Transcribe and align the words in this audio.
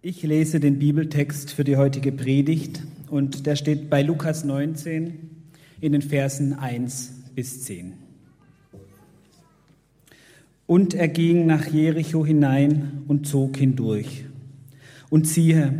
Ich 0.00 0.22
lese 0.22 0.60
den 0.60 0.78
Bibeltext 0.78 1.50
für 1.50 1.64
die 1.64 1.76
heutige 1.76 2.12
Predigt 2.12 2.84
und 3.10 3.46
der 3.46 3.56
steht 3.56 3.90
bei 3.90 4.00
Lukas 4.00 4.44
19 4.44 5.18
in 5.80 5.90
den 5.90 6.02
Versen 6.02 6.52
1 6.52 7.14
bis 7.34 7.64
10. 7.64 7.94
Und 10.68 10.94
er 10.94 11.08
ging 11.08 11.46
nach 11.46 11.66
Jericho 11.66 12.24
hinein 12.24 13.02
und 13.08 13.26
zog 13.26 13.56
hindurch. 13.56 14.24
Und 15.10 15.26
siehe, 15.26 15.74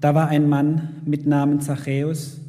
da 0.00 0.14
war 0.14 0.28
ein 0.28 0.48
Mann 0.48 1.02
mit 1.04 1.26
Namen 1.26 1.60
Zachäus, 1.60 2.40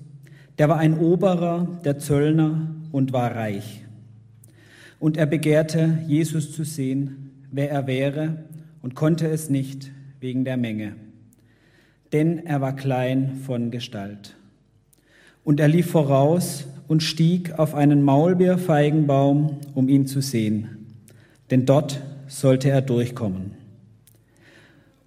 der 0.57 0.69
war 0.69 0.77
ein 0.77 0.97
Oberer 0.97 1.81
der 1.83 1.99
Zöllner 1.99 2.73
und 2.93 3.11
war 3.11 3.35
reich. 3.35 3.83
Und 5.01 5.17
er 5.17 5.25
begehrte, 5.25 5.99
Jesus 6.07 6.53
zu 6.53 6.63
sehen, 6.63 7.31
wer 7.51 7.69
er 7.69 7.87
wäre, 7.87 8.45
und 8.81 8.95
konnte 8.95 9.27
es 9.27 9.49
nicht 9.49 9.91
wegen 10.21 10.45
der 10.45 10.55
Menge 10.55 10.95
denn 12.13 12.45
er 12.45 12.61
war 12.61 12.75
klein 12.75 13.39
von 13.45 13.71
Gestalt. 13.71 14.35
Und 15.43 15.59
er 15.59 15.67
lief 15.67 15.91
voraus 15.91 16.65
und 16.87 17.03
stieg 17.03 17.57
auf 17.57 17.75
einen 17.75 18.03
Maulbeerfeigenbaum, 18.03 19.57
um 19.75 19.89
ihn 19.89 20.07
zu 20.07 20.21
sehen, 20.21 20.87
denn 21.51 21.65
dort 21.65 22.01
sollte 22.27 22.69
er 22.69 22.81
durchkommen. 22.81 23.51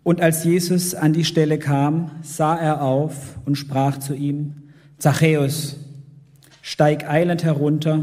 Und 0.04 0.20
als 0.20 0.44
Jesus 0.44 0.94
an 0.94 1.12
die 1.12 1.24
Stelle 1.24 1.58
kam, 1.58 2.10
sah 2.22 2.56
er 2.56 2.82
auf 2.82 3.38
und 3.44 3.56
sprach 3.56 3.98
zu 3.98 4.14
ihm, 4.14 4.54
Zachäus, 4.98 5.76
steig 6.60 7.08
eilend 7.08 7.44
herunter, 7.44 8.00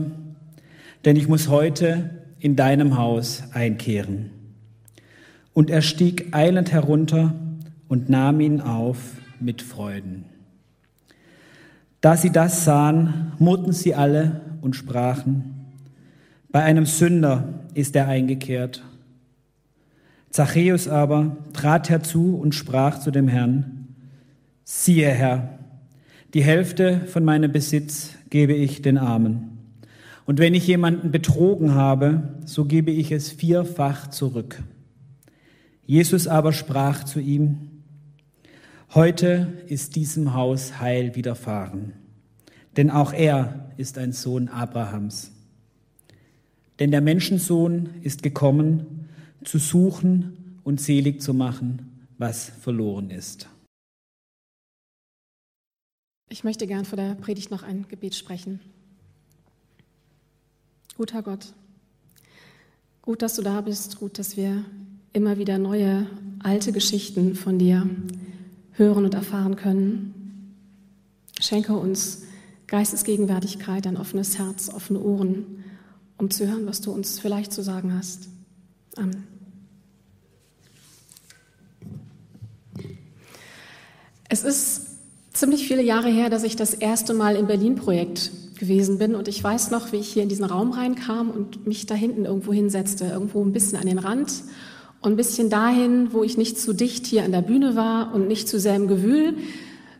denn 1.05 1.15
ich 1.15 1.27
muss 1.27 1.49
heute 1.49 2.09
in 2.39 2.55
deinem 2.55 2.97
Haus 2.97 3.43
einkehren. 3.53 4.31
Und 5.53 5.69
er 5.69 5.81
stieg 5.81 6.27
eilend 6.33 6.71
herunter 6.71 7.33
und 7.89 8.07
nahm 8.07 8.39
ihn 8.39 8.61
auf 8.61 8.97
mit 9.41 9.61
Freuden. 9.61 10.23
Da 11.99 12.15
sie 12.15 12.31
das 12.31 12.63
sahen, 12.63 13.33
murrten 13.39 13.73
sie 13.73 13.93
alle 13.93 14.39
und 14.61 14.77
sprachen, 14.77 15.55
bei 16.51 16.63
einem 16.63 16.85
Sünder 16.85 17.65
ist 17.73 17.95
er 17.95 18.07
eingekehrt. 18.07 18.83
Zachäus 20.31 20.87
aber 20.87 21.37
trat 21.53 21.89
herzu 21.89 22.37
und 22.37 22.55
sprach 22.55 22.99
zu 22.99 23.11
dem 23.11 23.27
Herrn, 23.27 23.87
siehe 24.63 25.09
Herr, 25.09 25.59
die 26.33 26.43
Hälfte 26.43 27.01
von 27.07 27.23
meinem 27.23 27.51
Besitz 27.51 28.11
gebe 28.29 28.53
ich 28.53 28.81
den 28.81 28.97
Armen. 28.97 29.57
Und 30.25 30.39
wenn 30.39 30.53
ich 30.53 30.67
jemanden 30.67 31.11
betrogen 31.11 31.73
habe, 31.73 32.35
so 32.45 32.65
gebe 32.65 32.91
ich 32.91 33.11
es 33.11 33.31
vierfach 33.31 34.07
zurück. 34.09 34.61
Jesus 35.85 36.27
aber 36.27 36.53
sprach 36.53 37.03
zu 37.03 37.19
ihm, 37.19 37.68
Heute 38.95 39.63
ist 39.67 39.95
diesem 39.95 40.33
Haus 40.33 40.79
Heil 40.79 41.13
widerfahren, 41.13 41.93
denn 42.75 42.89
auch 42.89 43.13
er 43.13 43.71
ist 43.77 43.99
ein 43.99 44.13
Sohn 44.13 44.47
Abrahams. 44.47 45.31
Denn 46.79 46.89
der 46.89 47.01
Menschensohn 47.01 48.01
ist 48.01 48.23
gekommen, 48.23 49.07
zu 49.43 49.59
suchen 49.59 50.59
und 50.63 50.81
selig 50.81 51.21
zu 51.21 51.35
machen, 51.35 52.07
was 52.17 52.49
verloren 52.49 53.11
ist. 53.11 53.47
Ich 56.27 56.43
möchte 56.43 56.65
gern 56.65 56.85
vor 56.85 56.97
der 56.97 57.13
Predigt 57.13 57.51
noch 57.51 57.61
ein 57.61 57.87
Gebet 57.89 58.15
sprechen. 58.15 58.59
Guter 60.97 61.21
Gott, 61.21 61.53
gut, 63.03 63.21
dass 63.21 63.35
du 63.35 63.43
da 63.43 63.61
bist, 63.61 63.99
gut, 63.99 64.17
dass 64.17 64.35
wir 64.35 64.65
immer 65.13 65.37
wieder 65.37 65.59
neue, 65.59 66.07
alte 66.39 66.71
Geschichten 66.71 67.35
von 67.35 67.59
dir 67.59 67.87
hören 68.79 69.05
und 69.05 69.13
erfahren 69.13 69.55
können. 69.55 70.55
Schenke 71.39 71.73
uns 71.73 72.23
Geistesgegenwärtigkeit, 72.67 73.85
ein 73.85 73.97
offenes 73.97 74.39
Herz, 74.39 74.69
offene 74.69 74.99
Ohren, 74.99 75.63
um 76.17 76.31
zu 76.31 76.47
hören, 76.47 76.65
was 76.65 76.81
du 76.81 76.91
uns 76.91 77.19
vielleicht 77.19 77.51
zu 77.51 77.61
sagen 77.61 77.93
hast. 77.93 78.29
Amen. 78.95 79.27
Es 84.29 84.43
ist 84.43 84.81
ziemlich 85.33 85.67
viele 85.67 85.81
Jahre 85.81 86.09
her, 86.09 86.29
dass 86.29 86.43
ich 86.43 86.55
das 86.55 86.73
erste 86.73 87.13
Mal 87.13 87.35
im 87.35 87.47
Berlin-Projekt 87.47 88.31
gewesen 88.59 88.97
bin 88.97 89.15
und 89.15 89.27
ich 89.27 89.43
weiß 89.43 89.71
noch, 89.71 89.91
wie 89.91 89.97
ich 89.97 90.13
hier 90.13 90.23
in 90.23 90.29
diesen 90.29 90.45
Raum 90.45 90.71
reinkam 90.71 91.31
und 91.31 91.65
mich 91.65 91.85
da 91.85 91.95
hinten 91.95 92.25
irgendwo 92.25 92.53
hinsetzte, 92.53 93.05
irgendwo 93.05 93.43
ein 93.43 93.53
bisschen 93.53 93.79
an 93.79 93.87
den 93.87 93.99
Rand 93.99 94.43
und 95.01 95.13
ein 95.13 95.17
bisschen 95.17 95.49
dahin, 95.49 96.11
wo 96.11 96.23
ich 96.23 96.37
nicht 96.37 96.59
zu 96.59 96.73
dicht 96.73 97.07
hier 97.07 97.23
an 97.23 97.31
der 97.31 97.41
Bühne 97.41 97.75
war 97.75 98.13
und 98.13 98.27
nicht 98.27 98.49
zu 98.49 98.59
sehr 98.59 98.75
im 98.75 98.87
Gewühl, 98.87 99.37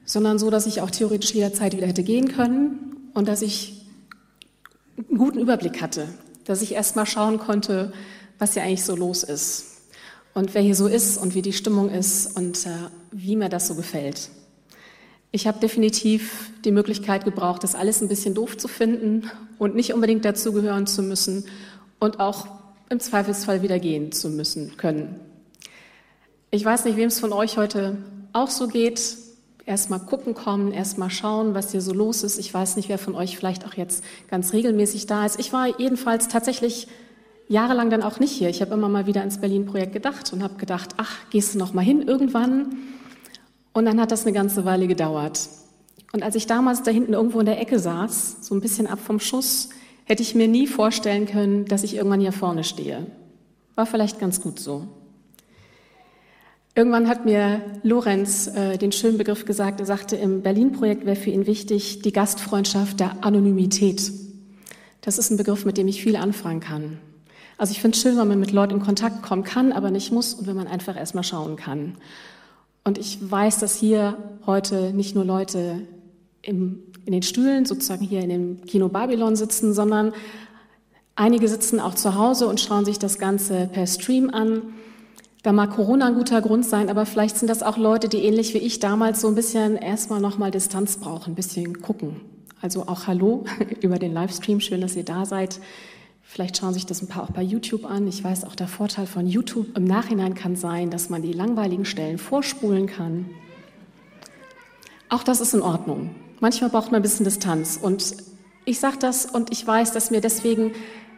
sondern 0.06 0.40
so, 0.40 0.50
dass 0.50 0.66
ich 0.66 0.82
auch 0.82 0.92
theoretisch 0.92 1.34
jederzeit 1.34 1.76
wieder 1.76 1.88
hätte 1.88 2.04
gehen 2.04 2.28
können 2.30 3.10
und 3.14 3.28
dass 3.28 3.42
ich 3.42 3.86
einen 4.98 5.18
guten 5.18 5.40
Überblick 5.40 5.82
hatte, 5.82 6.08
dass 6.46 6.62
ich 6.62 6.74
erst 6.74 6.96
mal 6.96 7.06
schauen 7.06 7.38
konnte, 7.38 7.94
was 8.38 8.54
hier 8.54 8.64
eigentlich 8.64 8.84
so 8.84 8.96
los 8.96 9.24
ist 9.24 9.66
und 10.34 10.54
wer 10.54 10.62
hier 10.62 10.76
so 10.76 10.88
ist 10.88 11.18
und 11.18 11.36
wie 11.36 11.42
die 11.42 11.54
Stimmung 11.54 11.90
ist 11.90 12.36
und 12.36 12.66
äh, 12.66 12.70
wie 13.12 13.36
mir 13.36 13.50
das 13.50 13.68
so 13.68 13.76
gefällt. 13.76 14.30
Ich 15.32 15.46
habe 15.46 15.60
definitiv 15.60 16.52
die 16.66 16.72
Möglichkeit 16.72 17.24
gebraucht, 17.24 17.64
das 17.64 17.76
alles 17.76 18.02
ein 18.02 18.08
bisschen 18.08 18.34
doof 18.34 18.58
zu 18.58 18.68
finden 18.68 19.30
und 19.60 19.76
nicht 19.76 19.94
unbedingt 19.94 20.26
dazugehören 20.26 20.88
zu 20.88 21.04
müssen 21.04 21.46
und 22.00 22.20
auch 22.20 22.48
im 22.90 23.00
Zweifelsfall 23.00 23.62
wieder 23.62 23.80
gehen 23.80 24.12
zu 24.12 24.30
müssen 24.30 24.78
können. 24.78 25.20
Ich 26.52 26.66
weiß 26.66 26.86
nicht, 26.86 26.98
wem 26.98 27.08
es 27.08 27.20
von 27.20 27.32
euch 27.32 27.58
heute 27.58 27.98
auch 28.34 28.50
so 28.50 28.68
geht. 28.68 29.18
Erstmal 29.66 30.00
gucken 30.00 30.34
kommen, 30.34 30.72
erstmal 30.72 31.12
schauen, 31.12 31.54
was 31.54 31.72
hier 31.72 31.82
so 31.82 31.94
los 31.94 32.24
ist. 32.24 32.40
Ich 32.40 32.52
weiß 32.52 32.76
nicht, 32.76 32.90
wer 32.90 32.98
von 32.98 33.14
euch 33.14 33.38
vielleicht 33.38 33.68
auch 33.68 33.76
jetzt 33.76 34.04
ganz 34.30 34.54
regelmäßig 34.54 35.06
da 35.06 35.28
ist. 35.28 35.40
Ich 35.40 35.54
war 35.54 35.80
jedenfalls 35.80 36.28
tatsächlich 36.28 36.88
jahrelang 37.48 37.92
dann 37.92 38.02
auch 38.02 38.20
nicht 38.20 38.32
hier. 38.32 38.50
Ich 38.50 38.62
habe 38.62 38.74
immer 38.74 38.90
mal 38.90 39.06
wieder 39.06 39.24
ins 39.24 39.40
Berlin-Projekt 39.40 39.94
gedacht 39.94 40.34
und 40.34 40.42
habe 40.42 40.56
gedacht, 40.56 40.96
ach, 40.98 41.16
gehst 41.30 41.54
du 41.54 41.60
noch 41.60 41.74
mal 41.74 41.82
hin 41.84 42.02
irgendwann? 42.02 42.78
Und 43.74 43.86
dann 43.86 44.02
hat 44.02 44.12
das 44.12 44.24
eine 44.26 44.34
ganze 44.34 44.66
Weile 44.66 44.88
gedauert. 44.88 45.50
Und 46.14 46.24
als 46.24 46.34
ich 46.34 46.48
damals 46.48 46.82
da 46.82 46.90
hinten 46.90 47.14
irgendwo 47.14 47.40
in 47.40 47.46
der 47.46 47.60
Ecke 47.60 47.78
saß, 47.78 48.38
so 48.42 48.56
ein 48.56 48.62
bisschen 48.62 48.88
ab 48.88 49.00
vom 49.00 49.20
Schuss, 49.20 49.70
hätte 50.10 50.24
ich 50.24 50.34
mir 50.34 50.48
nie 50.48 50.66
vorstellen 50.66 51.28
können, 51.28 51.66
dass 51.66 51.84
ich 51.84 51.96
irgendwann 51.96 52.20
hier 52.20 52.32
vorne 52.32 52.64
stehe. 52.64 53.06
War 53.76 53.86
vielleicht 53.86 54.20
ganz 54.20 54.42
gut 54.42 54.60
so. 54.60 54.88
Irgendwann 56.74 57.08
hat 57.08 57.26
mir 57.26 57.62
Lorenz 57.84 58.48
äh, 58.48 58.78
den 58.78 58.92
schönen 58.92 59.20
Begriff 59.20 59.46
gesagt, 59.46 59.80
er 59.80 59.86
sagte, 59.86 60.16
im 60.16 60.42
Berlin-Projekt 60.42 61.06
wäre 61.06 61.16
für 61.16 61.30
ihn 61.30 61.46
wichtig 61.46 62.02
die 62.02 62.12
Gastfreundschaft 62.12 63.00
der 63.00 63.24
Anonymität. 63.24 64.12
Das 65.02 65.20
ist 65.20 65.30
ein 65.30 65.38
Begriff, 65.38 65.64
mit 65.64 65.78
dem 65.78 65.88
ich 65.88 66.02
viel 66.02 66.16
anfangen 66.16 66.60
kann. 66.60 66.98
Also 67.58 67.72
ich 67.72 67.82
finde 67.82 67.96
es 67.96 68.02
schön, 68.02 68.18
wenn 68.18 68.28
man 68.28 68.40
mit 68.40 68.52
Leuten 68.52 68.76
in 68.76 68.80
Kontakt 68.80 69.22
kommen 69.22 69.44
kann, 69.44 69.72
aber 69.72 69.92
nicht 69.92 70.12
muss 70.12 70.34
und 70.34 70.48
wenn 70.48 70.56
man 70.56 70.68
einfach 70.68 70.98
erstmal 70.98 71.24
schauen 71.24 71.56
kann. 71.56 71.98
Und 72.84 72.98
ich 72.98 73.20
weiß, 73.22 73.60
dass 73.60 73.76
hier 73.76 74.18
heute 74.48 74.92
nicht 74.92 75.14
nur 75.14 75.26
Leute 75.26 75.82
im 76.42 76.82
in 77.10 77.14
den 77.14 77.24
Stühlen 77.24 77.66
sozusagen 77.66 78.06
hier 78.06 78.22
in 78.22 78.30
dem 78.30 78.62
Kino 78.68 78.88
Babylon 78.88 79.36
sitzen, 79.36 79.74
sondern 79.74 80.14
einige 81.16 81.48
sitzen 81.48 81.80
auch 81.80 81.96
zu 81.96 82.14
Hause 82.14 82.48
und 82.48 82.62
schauen 82.62 82.86
sich 82.86 83.00
das 83.00 83.18
Ganze 83.18 83.68
per 83.74 83.88
Stream 83.88 84.30
an. 84.30 84.62
Da 85.42 85.52
mag 85.52 85.72
Corona 85.72 86.06
ein 86.06 86.14
guter 86.14 86.40
Grund 86.40 86.68
sein, 86.68 86.88
aber 86.88 87.08
vielleicht 87.08 87.38
sind 87.38 87.48
das 87.48 87.64
auch 87.64 87.78
Leute, 87.78 88.10
die 88.10 88.20
ähnlich 88.20 88.54
wie 88.54 88.60
ich 88.60 88.78
damals 88.78 89.22
so 89.22 89.28
ein 89.28 89.34
bisschen 89.34 89.76
erstmal 89.76 90.22
nochmal 90.22 90.52
Distanz 90.52 90.98
brauchen, 90.98 91.32
ein 91.32 91.36
bisschen 91.36 91.82
gucken. 91.82 92.22
Also 92.62 92.84
auch 92.84 93.08
Hallo 93.08 93.46
über 93.82 93.98
den 93.98 94.14
Livestream, 94.14 94.60
schön, 94.60 94.82
dass 94.82 94.96
ihr 94.96 95.06
da 95.06 95.26
seid. 95.26 95.60
Vielleicht 96.22 96.58
schauen 96.58 96.76
sich 96.76 96.86
das 96.86 97.02
ein 97.02 97.08
paar 97.08 97.24
auch 97.24 97.32
bei 97.32 97.42
YouTube 97.42 97.86
an. 97.86 98.08
Ich 98.08 98.24
weiß 98.24 98.44
auch, 98.44 98.54
der 98.54 98.68
Vorteil 98.68 99.08
von 99.08 99.26
YouTube 99.26 99.76
im 99.76 99.86
Nachhinein 99.86 100.36
kann 100.36 100.56
sein, 100.56 100.92
dass 100.92 101.10
man 101.10 101.24
die 101.24 101.34
langweiligen 101.34 101.86
Stellen 101.86 102.20
vorspulen 102.20 102.86
kann. 102.86 103.26
Auch 105.10 105.24
das 105.24 105.42
ist 105.42 105.56
in 105.56 105.64
Ordnung. 105.64 106.12
Manchmal 106.40 106.70
braucht 106.70 106.92
man 106.92 107.00
ein 107.00 107.02
bisschen 107.02 107.26
Distanz. 107.26 107.78
Und 107.82 108.16
ich 108.66 108.80
sage 108.80 108.98
das 109.00 109.26
und 109.26 109.52
ich 109.52 109.66
weiß, 109.66 109.92
dass 109.92 110.12
mir 110.12 110.22
deswegen 110.22 110.72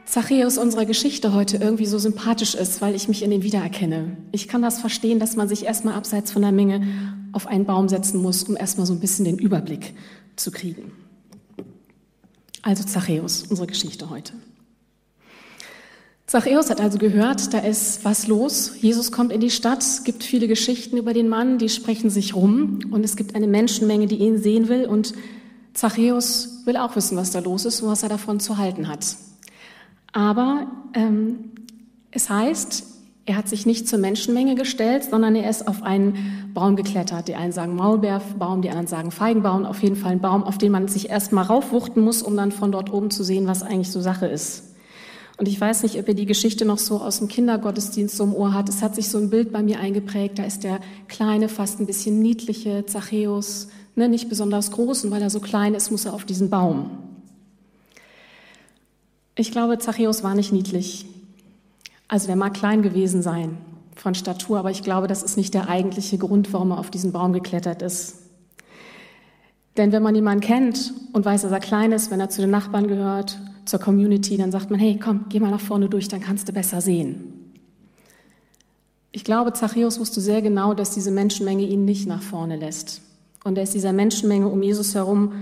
Zachäus 0.05 0.57
unserer 0.57 0.85
Geschichte 0.85 1.33
heute 1.33 1.57
irgendwie 1.57 1.85
so 1.85 1.99
sympathisch 1.99 2.55
ist, 2.55 2.81
weil 2.81 2.95
ich 2.95 3.07
mich 3.07 3.23
in 3.23 3.31
ihm 3.31 3.43
wiedererkenne. 3.43 4.17
Ich 4.31 4.47
kann 4.47 4.61
das 4.61 4.79
verstehen, 4.79 5.19
dass 5.19 5.35
man 5.35 5.47
sich 5.47 5.65
erstmal 5.65 5.93
abseits 5.93 6.31
von 6.31 6.41
der 6.41 6.51
Menge 6.51 6.81
auf 7.31 7.47
einen 7.47 7.65
Baum 7.65 7.87
setzen 7.87 8.21
muss, 8.21 8.43
um 8.43 8.57
erstmal 8.57 8.85
so 8.85 8.93
ein 8.93 8.99
bisschen 8.99 9.25
den 9.25 9.37
Überblick 9.37 9.93
zu 10.35 10.51
kriegen. 10.51 10.91
Also 12.61 12.83
Zachäus, 12.83 13.43
unsere 13.43 13.67
Geschichte 13.67 14.09
heute. 14.09 14.33
Zachäus 16.31 16.69
hat 16.69 16.79
also 16.79 16.97
gehört, 16.97 17.53
da 17.53 17.57
ist 17.57 18.05
was 18.05 18.25
los. 18.25 18.75
Jesus 18.79 19.11
kommt 19.11 19.33
in 19.33 19.41
die 19.41 19.49
Stadt, 19.49 19.83
gibt 20.05 20.23
viele 20.23 20.47
Geschichten 20.47 20.95
über 20.95 21.11
den 21.11 21.27
Mann, 21.27 21.57
die 21.57 21.67
sprechen 21.67 22.09
sich 22.09 22.37
rum 22.37 22.79
und 22.89 23.03
es 23.03 23.17
gibt 23.17 23.35
eine 23.35 23.47
Menschenmenge, 23.47 24.07
die 24.07 24.15
ihn 24.15 24.37
sehen 24.37 24.69
will 24.69 24.85
und 24.85 25.13
Zachäus 25.73 26.61
will 26.63 26.77
auch 26.77 26.95
wissen, 26.95 27.17
was 27.17 27.31
da 27.31 27.39
los 27.39 27.65
ist 27.65 27.81
und 27.81 27.89
was 27.89 28.03
er 28.03 28.07
davon 28.07 28.39
zu 28.39 28.57
halten 28.57 28.87
hat. 28.87 29.17
Aber 30.13 30.67
ähm, 30.93 31.51
es 32.11 32.29
heißt, 32.29 32.85
Er 33.25 33.35
hat 33.35 33.47
sich 33.47 33.65
nicht 33.65 33.87
zur 33.87 33.99
Menschenmenge 33.99 34.55
gestellt, 34.55 35.03
sondern 35.03 35.35
er 35.35 35.49
ist 35.49 35.67
auf 35.67 35.83
einen 35.83 36.51
Baum 36.53 36.75
geklettert. 36.75 37.27
Die 37.27 37.35
einen 37.35 37.51
sagen 37.51 37.75
Maulbeerbaum, 37.75 38.61
die 38.61 38.69
anderen 38.69 38.87
sagen 38.87 39.11
Feigenbaum. 39.11 39.65
Auf 39.65 39.83
jeden 39.83 39.95
Fall 39.95 40.13
ein 40.13 40.21
Baum, 40.21 40.43
auf 40.43 40.57
den 40.57 40.71
man 40.71 40.87
sich 40.87 41.09
erst 41.09 41.31
mal 41.31 41.43
raufwuchten 41.43 42.01
muss, 42.01 42.23
um 42.23 42.35
dann 42.35 42.51
von 42.51 42.71
dort 42.71 42.91
oben 42.91 43.11
zu 43.11 43.23
sehen, 43.23 43.47
was 43.47 43.63
eigentlich 43.63 43.91
so 43.91 44.01
Sache 44.01 44.25
ist. 44.25 44.70
Und 45.37 45.47
ich 45.47 45.59
weiß 45.59 45.83
nicht, 45.83 45.97
ob 45.97 46.07
ihr 46.07 46.13
die 46.13 46.25
Geschichte 46.25 46.65
noch 46.65 46.77
so 46.77 47.01
aus 47.01 47.19
dem 47.19 47.27
Kindergottesdienst 47.27 48.15
so 48.15 48.23
im 48.23 48.33
Ohr 48.33 48.53
hat. 48.53 48.69
Es 48.69 48.81
hat 48.81 48.95
sich 48.95 49.09
so 49.09 49.17
ein 49.17 49.29
Bild 49.29 49.51
bei 49.51 49.63
mir 49.63 49.79
eingeprägt. 49.79 50.37
Da 50.37 50.43
ist 50.43 50.63
der 50.63 50.79
kleine, 51.07 51.49
fast 51.49 51.79
ein 51.79 51.85
bisschen 51.85 52.19
niedliche 52.19 52.85
Zachäus, 52.85 53.69
ne, 53.95 54.07
nicht 54.07 54.29
besonders 54.29 54.71
groß. 54.71 55.05
Und 55.05 55.11
weil 55.11 55.21
er 55.21 55.29
so 55.29 55.39
klein 55.39 55.73
ist, 55.73 55.89
muss 55.89 56.05
er 56.05 56.13
auf 56.13 56.25
diesen 56.25 56.49
Baum. 56.49 56.91
Ich 59.35 59.51
glaube, 59.51 59.79
Zachäus 59.79 60.23
war 60.23 60.35
nicht 60.35 60.51
niedlich. 60.51 61.05
Also 62.07 62.27
der 62.27 62.35
mag 62.35 62.53
klein 62.53 62.81
gewesen 62.81 63.21
sein 63.21 63.57
von 63.95 64.15
Statur, 64.15 64.59
aber 64.59 64.71
ich 64.71 64.83
glaube, 64.83 65.07
das 65.07 65.23
ist 65.23 65.37
nicht 65.37 65.53
der 65.53 65.69
eigentliche 65.69 66.17
Grund, 66.17 66.51
warum 66.53 66.71
er 66.71 66.79
auf 66.79 66.89
diesen 66.89 67.11
Baum 67.11 67.33
geklettert 67.33 67.81
ist. 67.81 68.15
Denn 69.77 69.91
wenn 69.91 70.03
man 70.03 70.15
jemanden 70.15 70.41
kennt 70.41 70.93
und 71.13 71.23
weiß, 71.23 71.43
dass 71.43 71.51
er 71.51 71.59
klein 71.59 71.91
ist, 71.91 72.11
wenn 72.11 72.19
er 72.19 72.29
zu 72.29 72.41
den 72.41 72.49
Nachbarn 72.49 72.87
gehört, 72.87 73.39
zur 73.65 73.79
Community, 73.79 74.37
dann 74.37 74.51
sagt 74.51 74.71
man, 74.71 74.79
hey, 74.79 74.99
komm, 75.01 75.25
geh 75.29 75.39
mal 75.39 75.51
nach 75.51 75.61
vorne 75.61 75.89
durch, 75.89 76.07
dann 76.07 76.21
kannst 76.21 76.47
du 76.47 76.53
besser 76.53 76.81
sehen. 76.81 77.51
Ich 79.11 79.23
glaube, 79.23 79.53
Zachäus 79.53 79.99
wusste 79.99 80.21
sehr 80.21 80.41
genau, 80.41 80.73
dass 80.73 80.93
diese 80.93 81.11
Menschenmenge 81.11 81.63
ihn 81.63 81.85
nicht 81.85 82.07
nach 82.07 82.21
vorne 82.21 82.55
lässt. 82.55 83.01
Und 83.43 83.57
er 83.57 83.63
ist 83.63 83.73
dieser 83.73 83.93
Menschenmenge 83.93 84.47
um 84.47 84.63
Jesus 84.63 84.95
herum 84.95 85.33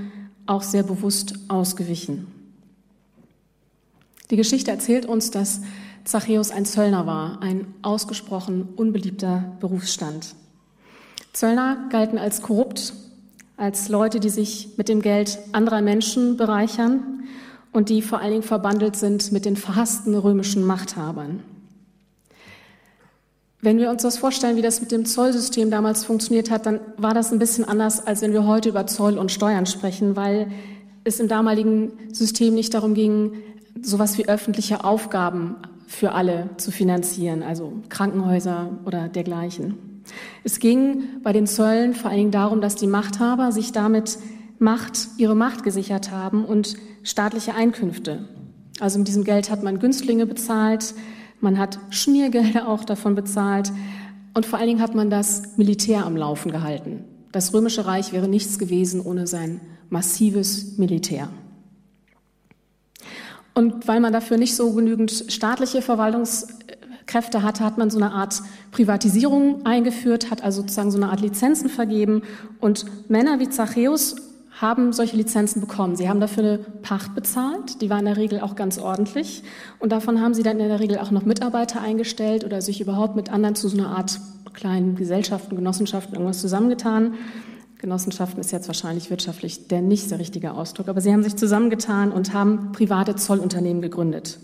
auch 0.45 0.63
sehr 0.63 0.83
bewusst 0.83 1.35
ausgewichen. 1.47 2.27
Die 4.31 4.37
Geschichte 4.37 4.71
erzählt 4.71 5.05
uns, 5.05 5.31
dass 5.31 5.61
Zachäus 6.03 6.49
ein 6.49 6.65
Zöllner 6.65 7.05
war, 7.05 7.41
ein 7.41 7.67
ausgesprochen 7.81 8.69
unbeliebter 8.75 9.55
Berufsstand. 9.59 10.35
Zöllner 11.33 11.87
galten 11.91 12.17
als 12.17 12.41
korrupt, 12.41 12.93
als 13.57 13.89
Leute, 13.89 14.19
die 14.19 14.29
sich 14.29 14.69
mit 14.77 14.89
dem 14.89 15.01
Geld 15.01 15.37
anderer 15.51 15.81
Menschen 15.81 16.37
bereichern 16.37 17.19
und 17.71 17.89
die 17.89 18.01
vor 18.01 18.19
allen 18.19 18.31
Dingen 18.31 18.43
verbandelt 18.43 18.95
sind 18.95 19.31
mit 19.31 19.45
den 19.45 19.55
verhassten 19.55 20.15
römischen 20.15 20.65
Machthabern. 20.65 21.43
Wenn 23.61 23.77
wir 23.77 23.89
uns 23.89 24.03
das 24.03 24.17
vorstellen, 24.17 24.55
wie 24.55 24.61
das 24.61 24.79
mit 24.79 24.91
dem 24.91 25.05
Zollsystem 25.05 25.69
damals 25.69 26.05
funktioniert 26.05 26.49
hat, 26.49 26.65
dann 26.65 26.79
war 26.97 27.13
das 27.13 27.31
ein 27.33 27.39
bisschen 27.39 27.65
anders, 27.65 28.05
als 28.05 28.21
wenn 28.21 28.31
wir 28.31 28.47
heute 28.47 28.69
über 28.69 28.87
Zoll 28.87 29.17
und 29.17 29.31
Steuern 29.31 29.65
sprechen, 29.65 30.15
weil 30.15 30.49
es 31.03 31.19
im 31.19 31.27
damaligen 31.27 31.91
System 32.13 32.53
nicht 32.53 32.73
darum 32.73 32.93
ging, 32.93 33.33
sowas 33.81 34.17
wie 34.17 34.29
öffentliche 34.29 34.85
Aufgaben 34.85 35.55
für 35.87 36.13
alle 36.13 36.49
zu 36.57 36.71
finanzieren, 36.71 37.43
also 37.43 37.73
Krankenhäuser 37.89 38.69
oder 38.85 39.09
dergleichen. 39.09 40.03
Es 40.43 40.59
ging 40.59 41.03
bei 41.23 41.33
den 41.33 41.45
Zöllen 41.45 41.93
vor 41.93 42.09
allen 42.09 42.19
Dingen 42.19 42.31
darum, 42.31 42.61
dass 42.61 42.75
die 42.75 42.87
Machthaber 42.87 43.51
sich 43.51 43.71
damit 43.71 44.19
Macht, 44.59 45.07
ihre 45.17 45.35
Macht 45.35 45.63
gesichert 45.63 46.11
haben 46.11 46.45
und 46.45 46.75
staatliche 47.09 47.55
Einkünfte. 47.55 48.27
Also 48.79 48.99
mit 48.99 49.07
diesem 49.07 49.23
Geld 49.23 49.49
hat 49.49 49.63
man 49.63 49.79
Günstlinge 49.79 50.25
bezahlt, 50.25 50.93
man 51.41 51.57
hat 51.57 51.79
Schmiergelder 51.89 52.67
auch 52.67 52.85
davon 52.85 53.15
bezahlt 53.15 53.71
und 54.33 54.45
vor 54.45 54.59
allen 54.59 54.67
Dingen 54.67 54.81
hat 54.81 54.93
man 54.93 55.09
das 55.09 55.57
Militär 55.57 56.05
am 56.05 56.15
Laufen 56.15 56.51
gehalten. 56.51 57.03
Das 57.31 57.53
Römische 57.53 57.85
Reich 57.85 58.13
wäre 58.13 58.27
nichts 58.27 58.59
gewesen 58.59 59.01
ohne 59.01 59.25
sein 59.25 59.59
massives 59.89 60.77
Militär. 60.77 61.29
Und 63.55 63.87
weil 63.87 63.99
man 63.99 64.13
dafür 64.13 64.37
nicht 64.37 64.55
so 64.55 64.71
genügend 64.73 65.25
staatliche 65.27 65.81
Verwaltungskräfte 65.81 67.41
hatte, 67.41 67.63
hat 67.63 67.77
man 67.77 67.89
so 67.89 67.97
eine 67.97 68.11
Art 68.11 68.41
Privatisierung 68.71 69.65
eingeführt, 69.65 70.29
hat 70.29 70.43
also 70.43 70.61
sozusagen 70.61 70.91
so 70.91 70.97
eine 70.97 71.09
Art 71.09 71.21
Lizenzen 71.21 71.69
vergeben. 71.69 72.21
Und 72.59 72.85
Männer 73.09 73.39
wie 73.39 73.49
Zachäus 73.49 74.15
haben 74.61 74.91
solche 74.91 75.15
Lizenzen 75.15 75.61
bekommen. 75.61 75.95
Sie 75.95 76.09
haben 76.09 76.19
dafür 76.19 76.43
eine 76.43 76.57
Pacht 76.57 77.15
bezahlt, 77.15 77.81
die 77.81 77.89
war 77.89 77.99
in 77.99 78.05
der 78.05 78.17
Regel 78.17 78.41
auch 78.41 78.55
ganz 78.55 78.77
ordentlich. 78.77 79.43
Und 79.79 79.91
davon 79.91 80.19
haben 80.21 80.33
sie 80.33 80.43
dann 80.43 80.59
in 80.59 80.67
der 80.67 80.81
Regel 80.81 80.97
auch 80.97 81.11
noch 81.11 81.23
Mitarbeiter 81.23 81.81
eingestellt 81.81 82.43
oder 82.43 82.61
sich 82.61 82.81
überhaupt 82.81 83.15
mit 83.15 83.29
anderen 83.29 83.55
zu 83.55 83.69
so 83.69 83.77
einer 83.77 83.89
Art 83.89 84.19
kleinen 84.53 84.95
Gesellschaften, 84.95 85.55
Genossenschaften 85.55 86.15
irgendwas 86.15 86.41
zusammengetan. 86.41 87.13
Genossenschaften 87.77 88.41
ist 88.41 88.51
jetzt 88.51 88.67
wahrscheinlich 88.67 89.09
wirtschaftlich 89.09 89.69
der 89.69 89.81
nicht 89.81 90.09
sehr 90.09 90.19
richtige 90.19 90.51
Ausdruck, 90.51 90.89
aber 90.89 90.99
sie 90.99 91.13
haben 91.13 91.23
sich 91.23 91.37
zusammengetan 91.37 92.11
und 92.11 92.33
haben 92.33 92.73
private 92.73 93.15
Zollunternehmen 93.15 93.81
gegründet. 93.81 94.39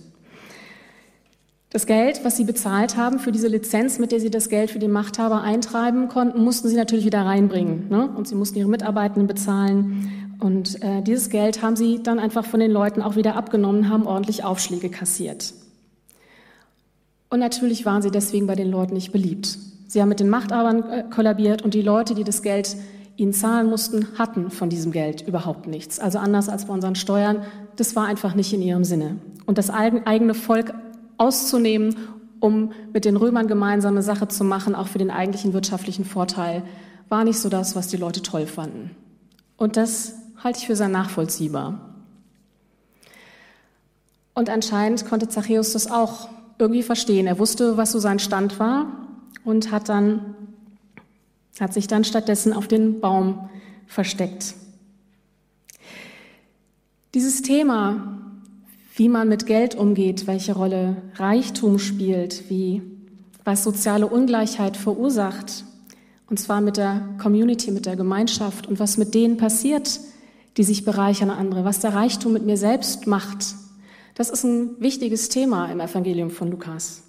Das 1.76 1.88
Geld, 1.88 2.24
was 2.24 2.38
sie 2.38 2.46
bezahlt 2.46 2.96
haben 2.96 3.20
für 3.20 3.34
diese 3.34 3.50
Lizenz, 3.50 4.00
mit 4.00 4.14
der 4.14 4.22
sie 4.22 4.30
das 4.30 4.48
Geld 4.48 4.72
für 4.72 4.80
den 4.80 4.94
Machthaber 4.94 5.42
eintreiben 5.42 6.08
konnten, 6.08 6.42
mussten 6.42 6.70
sie 6.70 6.78
natürlich 6.78 7.04
wieder 7.04 7.26
reinbringen. 7.26 7.90
Ne? 7.90 8.08
Und 8.16 8.30
sie 8.30 8.36
mussten 8.36 8.58
ihre 8.60 8.70
Mitarbeitenden 8.70 9.28
bezahlen. 9.28 10.38
Und 10.40 10.82
äh, 10.82 11.02
dieses 11.02 11.30
Geld 11.30 11.62
haben 11.62 11.76
sie 11.76 12.02
dann 12.02 12.18
einfach 12.18 12.46
von 12.46 12.62
den 12.62 12.72
Leuten 12.72 13.02
auch 13.02 13.18
wieder 13.18 13.36
abgenommen, 13.36 13.90
haben 13.90 14.08
ordentlich 14.08 14.46
Aufschläge 14.46 14.88
kassiert. 14.88 15.54
Und 17.30 17.42
natürlich 17.42 17.86
waren 17.86 18.02
sie 18.02 18.10
deswegen 18.10 18.48
bei 18.48 18.56
den 18.56 18.72
Leuten 18.72 18.94
nicht 18.94 19.12
beliebt. 19.12 19.58
Sie 19.88 20.02
haben 20.02 20.08
mit 20.08 20.22
den 20.22 20.30
Machthabern 20.30 20.90
äh, 20.90 21.04
kollabiert 21.14 21.62
und 21.62 21.74
die 21.74 21.82
Leute, 21.82 22.16
die 22.16 22.24
das 22.24 22.42
Geld 22.42 22.74
ihnen 23.18 23.34
zahlen 23.34 23.70
mussten, 23.70 24.18
hatten 24.18 24.50
von 24.50 24.70
diesem 24.70 24.94
Geld 24.94 25.28
überhaupt 25.28 25.68
nichts. 25.68 26.00
Also 26.00 26.20
anders 26.20 26.48
als 26.48 26.68
bei 26.68 26.74
unseren 26.74 26.96
Steuern, 26.96 27.44
das 27.76 27.98
war 27.98 28.06
einfach 28.06 28.34
nicht 28.34 28.54
in 28.54 28.62
ihrem 28.62 28.86
Sinne. 28.86 29.18
Und 29.46 29.58
das 29.58 29.70
eigene 29.70 30.34
Volk 30.34 30.74
auszunehmen, 31.18 31.96
um 32.40 32.72
mit 32.94 33.06
den 33.06 33.16
Römern 33.16 33.48
gemeinsame 33.48 34.02
Sache 34.02 34.28
zu 34.28 34.44
machen, 34.44 34.76
auch 34.76 34.88
für 34.88 34.98
den 34.98 35.12
eigentlichen 35.12 35.54
wirtschaftlichen 35.54 36.06
Vorteil, 36.06 36.64
war 37.10 37.24
nicht 37.24 37.40
so 37.40 37.50
das, 37.50 37.76
was 37.76 37.88
die 37.88 37.98
Leute 37.98 38.22
toll 38.22 38.46
fanden. 38.46 38.92
Und 39.58 39.78
das 39.78 40.16
halte 40.44 40.60
ich 40.60 40.68
für 40.68 40.76
sehr 40.76 40.90
nachvollziehbar. 40.90 41.80
Und 44.34 44.50
anscheinend 44.50 45.06
konnte 45.06 45.30
Zachäus 45.30 45.72
das 45.72 45.90
auch 45.90 46.30
irgendwie 46.60 46.84
verstehen. 46.84 47.26
Er 47.26 47.40
wusste, 47.40 47.78
was 47.78 47.92
so 47.92 48.00
sein 48.00 48.20
Stand 48.20 48.60
war 48.60 48.88
und 49.44 49.72
hat 49.72 49.90
dann 49.90 50.36
hat 51.60 51.74
sich 51.74 51.88
dann 51.88 52.04
stattdessen 52.04 52.52
auf 52.52 52.68
den 52.68 53.00
Baum 53.00 53.50
versteckt. 53.88 54.56
Dieses 57.14 57.42
Thema, 57.42 58.15
wie 58.96 59.10
man 59.10 59.28
mit 59.28 59.46
Geld 59.46 59.76
umgeht, 59.76 60.26
welche 60.26 60.54
Rolle 60.54 60.96
Reichtum 61.16 61.80
spielt, 61.80 62.50
wie 62.50 62.82
was 63.44 63.64
soziale 63.64 64.08
Ungleichheit 64.08 64.78
verursacht, 64.78 65.66
und 66.28 66.40
zwar 66.40 66.62
mit 66.62 66.78
der 66.78 67.08
Community, 67.22 67.72
mit 67.72 67.86
der 67.86 67.98
Gemeinschaft 67.98 68.66
und 68.68 68.80
was 68.80 68.98
mit 68.98 69.14
denen 69.14 69.38
passiert, 69.38 70.00
die 70.58 70.64
sich 70.64 70.86
bereichern 70.86 71.30
andere, 71.30 71.66
was 71.66 71.80
der 71.80 71.94
Reichtum 71.94 72.34
mit 72.34 72.46
mir 72.46 72.58
selbst 72.58 73.06
macht. 73.06 73.56
Das 74.16 74.30
ist 74.30 74.46
ein 74.46 74.80
wichtiges 74.80 75.28
Thema 75.28 75.70
im 75.70 75.82
Evangelium 75.82 76.32
von 76.32 76.50
Lukas. 76.50 77.04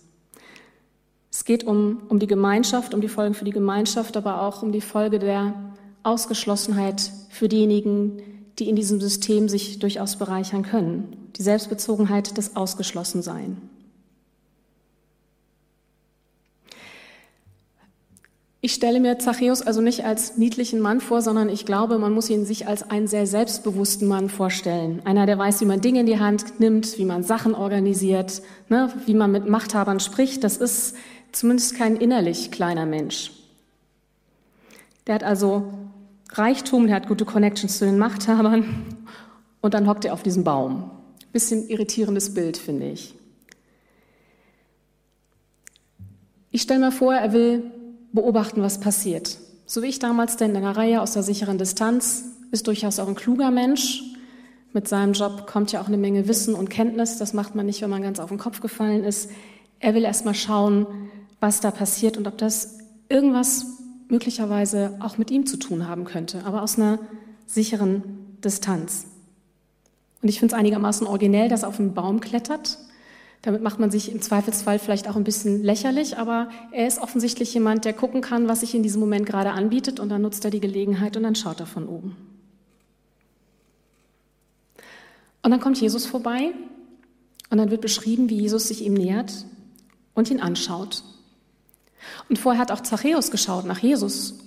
Es 1.31 1.45
geht 1.45 1.65
um, 1.65 2.03
um 2.09 2.19
die 2.19 2.27
Gemeinschaft, 2.27 2.95
um 2.95 3.01
die 3.01 3.09
Folgen 3.09 3.35
für 3.35 3.45
die 3.45 3.53
Gemeinschaft, 3.53 4.17
aber 4.17 4.43
auch 4.43 4.63
um 4.63 4.73
die 4.73 4.81
Folge 4.81 5.19
der 5.19 5.55
Ausgeschlossenheit 6.03 7.13
für 7.31 7.49
diejenigen, 7.49 8.21
die 8.59 8.69
in 8.69 8.77
diesem 8.77 9.01
System 9.01 9.49
sich 9.49 9.79
durchaus 9.79 10.17
bereichern 10.17 10.63
können. 10.63 11.26
Die 11.37 11.43
Selbstbezogenheit 11.43 12.37
des 12.37 12.57
Ausgeschlossensein. 12.57 13.61
Ich 18.67 18.75
stelle 18.75 18.99
mir 18.99 19.21
Zachäus 19.21 19.63
also 19.63 19.81
nicht 19.81 20.05
als 20.05 20.39
niedlichen 20.39 20.81
Mann 20.81 21.01
vor, 21.01 21.23
sondern 21.23 21.49
ich 21.49 21.67
glaube, 21.67 21.99
man 21.99 22.13
muss 22.13 22.29
ihn 22.29 22.45
sich 22.45 22.67
als 22.67 22.91
einen 22.91 23.07
sehr 23.07 23.27
selbstbewussten 23.29 24.09
Mann 24.09 24.29
vorstellen. 24.29 25.03
Einer, 25.05 25.25
der 25.25 25.39
weiß, 25.39 25.61
wie 25.61 25.67
man 25.67 25.81
Dinge 25.81 26.01
in 26.01 26.07
die 26.07 26.19
Hand 26.19 26.59
nimmt, 26.59 26.99
wie 26.99 27.05
man 27.05 27.23
Sachen 27.23 27.55
organisiert, 27.55 28.43
ne, 28.69 28.93
wie 29.05 29.15
man 29.15 29.31
mit 29.31 29.49
Machthabern 29.49 30.01
spricht. 30.01 30.43
Das 30.43 30.57
ist 30.57 30.97
zumindest 31.31 31.77
kein 31.77 31.95
innerlich 31.95 32.51
kleiner 32.51 32.87
Mensch. 32.87 33.31
Der 35.07 35.15
hat 35.15 35.23
also 35.23 35.73
Reichtum, 36.33 36.89
der 36.89 36.97
hat 36.97 37.07
gute 37.07 37.25
Connections 37.25 37.79
zu 37.79 37.85
den 37.85 37.99
Machthabern 37.99 38.85
und 39.61 39.75
dann 39.75 39.87
hockt 39.87 40.07
er 40.07 40.13
auf 40.13 40.25
diesem 40.25 40.43
Baum. 40.43 40.91
Bisschen 41.33 41.69
irritierendes 41.69 42.35
Bild, 42.35 42.57
finde 42.57 42.91
ich. 42.91 43.15
Ich 46.51 46.63
stelle 46.63 46.81
mir 46.81 46.93
vor, 46.93 47.15
er 47.15 47.33
will 47.33 47.71
beobachten, 48.13 48.63
was 48.63 48.81
passiert. 48.81 49.39
So 49.67 49.83
wie 49.83 49.89
ich 49.89 49.99
damals 49.99 50.37
denn 50.37 50.51
in 50.51 50.57
einer 50.57 50.77
Reihe 50.77 51.03
aus 51.03 51.13
der 51.13 51.23
sicheren 51.23 51.59
Distanz, 51.59 52.25
ist 52.51 52.67
durchaus 52.67 52.99
auch 52.99 53.09
ein 53.09 53.15
kluger 53.15 53.51
Mensch. 53.51 54.03
Mit 54.73 54.89
seinem 54.89 55.13
Job 55.13 55.47
kommt 55.47 55.73
ja 55.73 55.81
auch 55.81 55.89
eine 55.89 55.97
Menge 55.97 56.29
Wissen 56.29 56.55
und 56.55 56.71
Kenntnis. 56.71 57.19
Das 57.19 57.33
macht 57.33 57.55
man 57.55 57.67
nicht, 57.67 57.83
wenn 57.83 57.91
man 57.91 58.03
ganz 58.03 58.21
auf 58.21 58.29
den 58.29 58.39
Kopf 58.39 58.61
gefallen 58.61 59.05
ist. 59.05 59.31
Er 59.81 59.95
will 59.95 60.05
erst 60.05 60.25
mal 60.25 60.35
schauen, 60.35 60.87
was 61.41 61.61
da 61.61 61.71
passiert 61.71 62.17
und 62.17 62.27
ob 62.27 62.39
das 62.39 62.79
irgendwas 63.09 63.67
möglicherweise 64.09 64.97
auch 65.01 65.19
mit 65.19 65.31
ihm 65.31 65.47
zu 65.47 65.59
tun 65.59 65.89
haben 65.89 66.05
könnte, 66.05 66.45
aber 66.45 66.63
aus 66.63 66.79
einer 66.79 66.99
sicheren 67.47 68.03
Distanz. 68.43 69.07
Und 70.23 70.29
ich 70.29 70.39
finde 70.39 70.55
es 70.55 70.59
einigermaßen 70.59 71.07
originell, 71.07 71.49
dass 71.49 71.63
er 71.63 71.69
auf 71.69 71.79
einen 71.79 71.95
Baum 71.95 72.21
klettert. 72.21 72.79
Damit 73.43 73.63
macht 73.63 73.79
man 73.79 73.91
sich 73.91 74.11
im 74.11 74.21
Zweifelsfall 74.21 74.79
vielleicht 74.79 75.09
auch 75.09 75.17
ein 75.17 75.25
bisschen 75.25 75.63
lächerlich, 75.63 76.19
aber 76.19 76.49
er 76.73 76.87
ist 76.87 77.01
offensichtlich 77.01 77.55
jemand, 77.55 77.85
der 77.85 77.93
gucken 77.93 78.21
kann, 78.21 78.49
was 78.49 78.61
sich 78.61 78.75
in 78.75 78.83
diesem 78.83 79.01
Moment 79.01 79.27
gerade 79.27 79.53
anbietet 79.53 80.01
und 80.01 80.09
dann 80.09 80.23
nutzt 80.23 80.45
er 80.45 80.51
die 80.51 80.61
Gelegenheit 80.61 81.17
und 81.17 81.23
dann 81.23 81.35
schaut 81.35 81.61
er 81.61 81.67
von 81.67 81.87
oben. 81.87 82.17
Und 85.43 85.51
dann 85.53 85.61
kommt 85.61 85.81
Jesus 85.81 86.07
vorbei 86.07 86.53
und 87.51 87.59
dann 87.59 87.71
wird 87.71 87.83
beschrieben, 87.83 88.29
wie 88.31 88.41
Jesus 88.41 88.67
sich 88.67 88.85
ihm 88.85 88.95
nähert 88.95 89.33
und 90.15 90.29
ihn 90.29 90.41
anschaut. 90.41 91.05
Und 92.29 92.39
vorher 92.39 92.61
hat 92.61 92.73
auch 92.73 92.81
Zachäus 92.81 93.31
geschaut 93.31 93.65
nach 93.65 93.79
Jesus. 93.79 94.46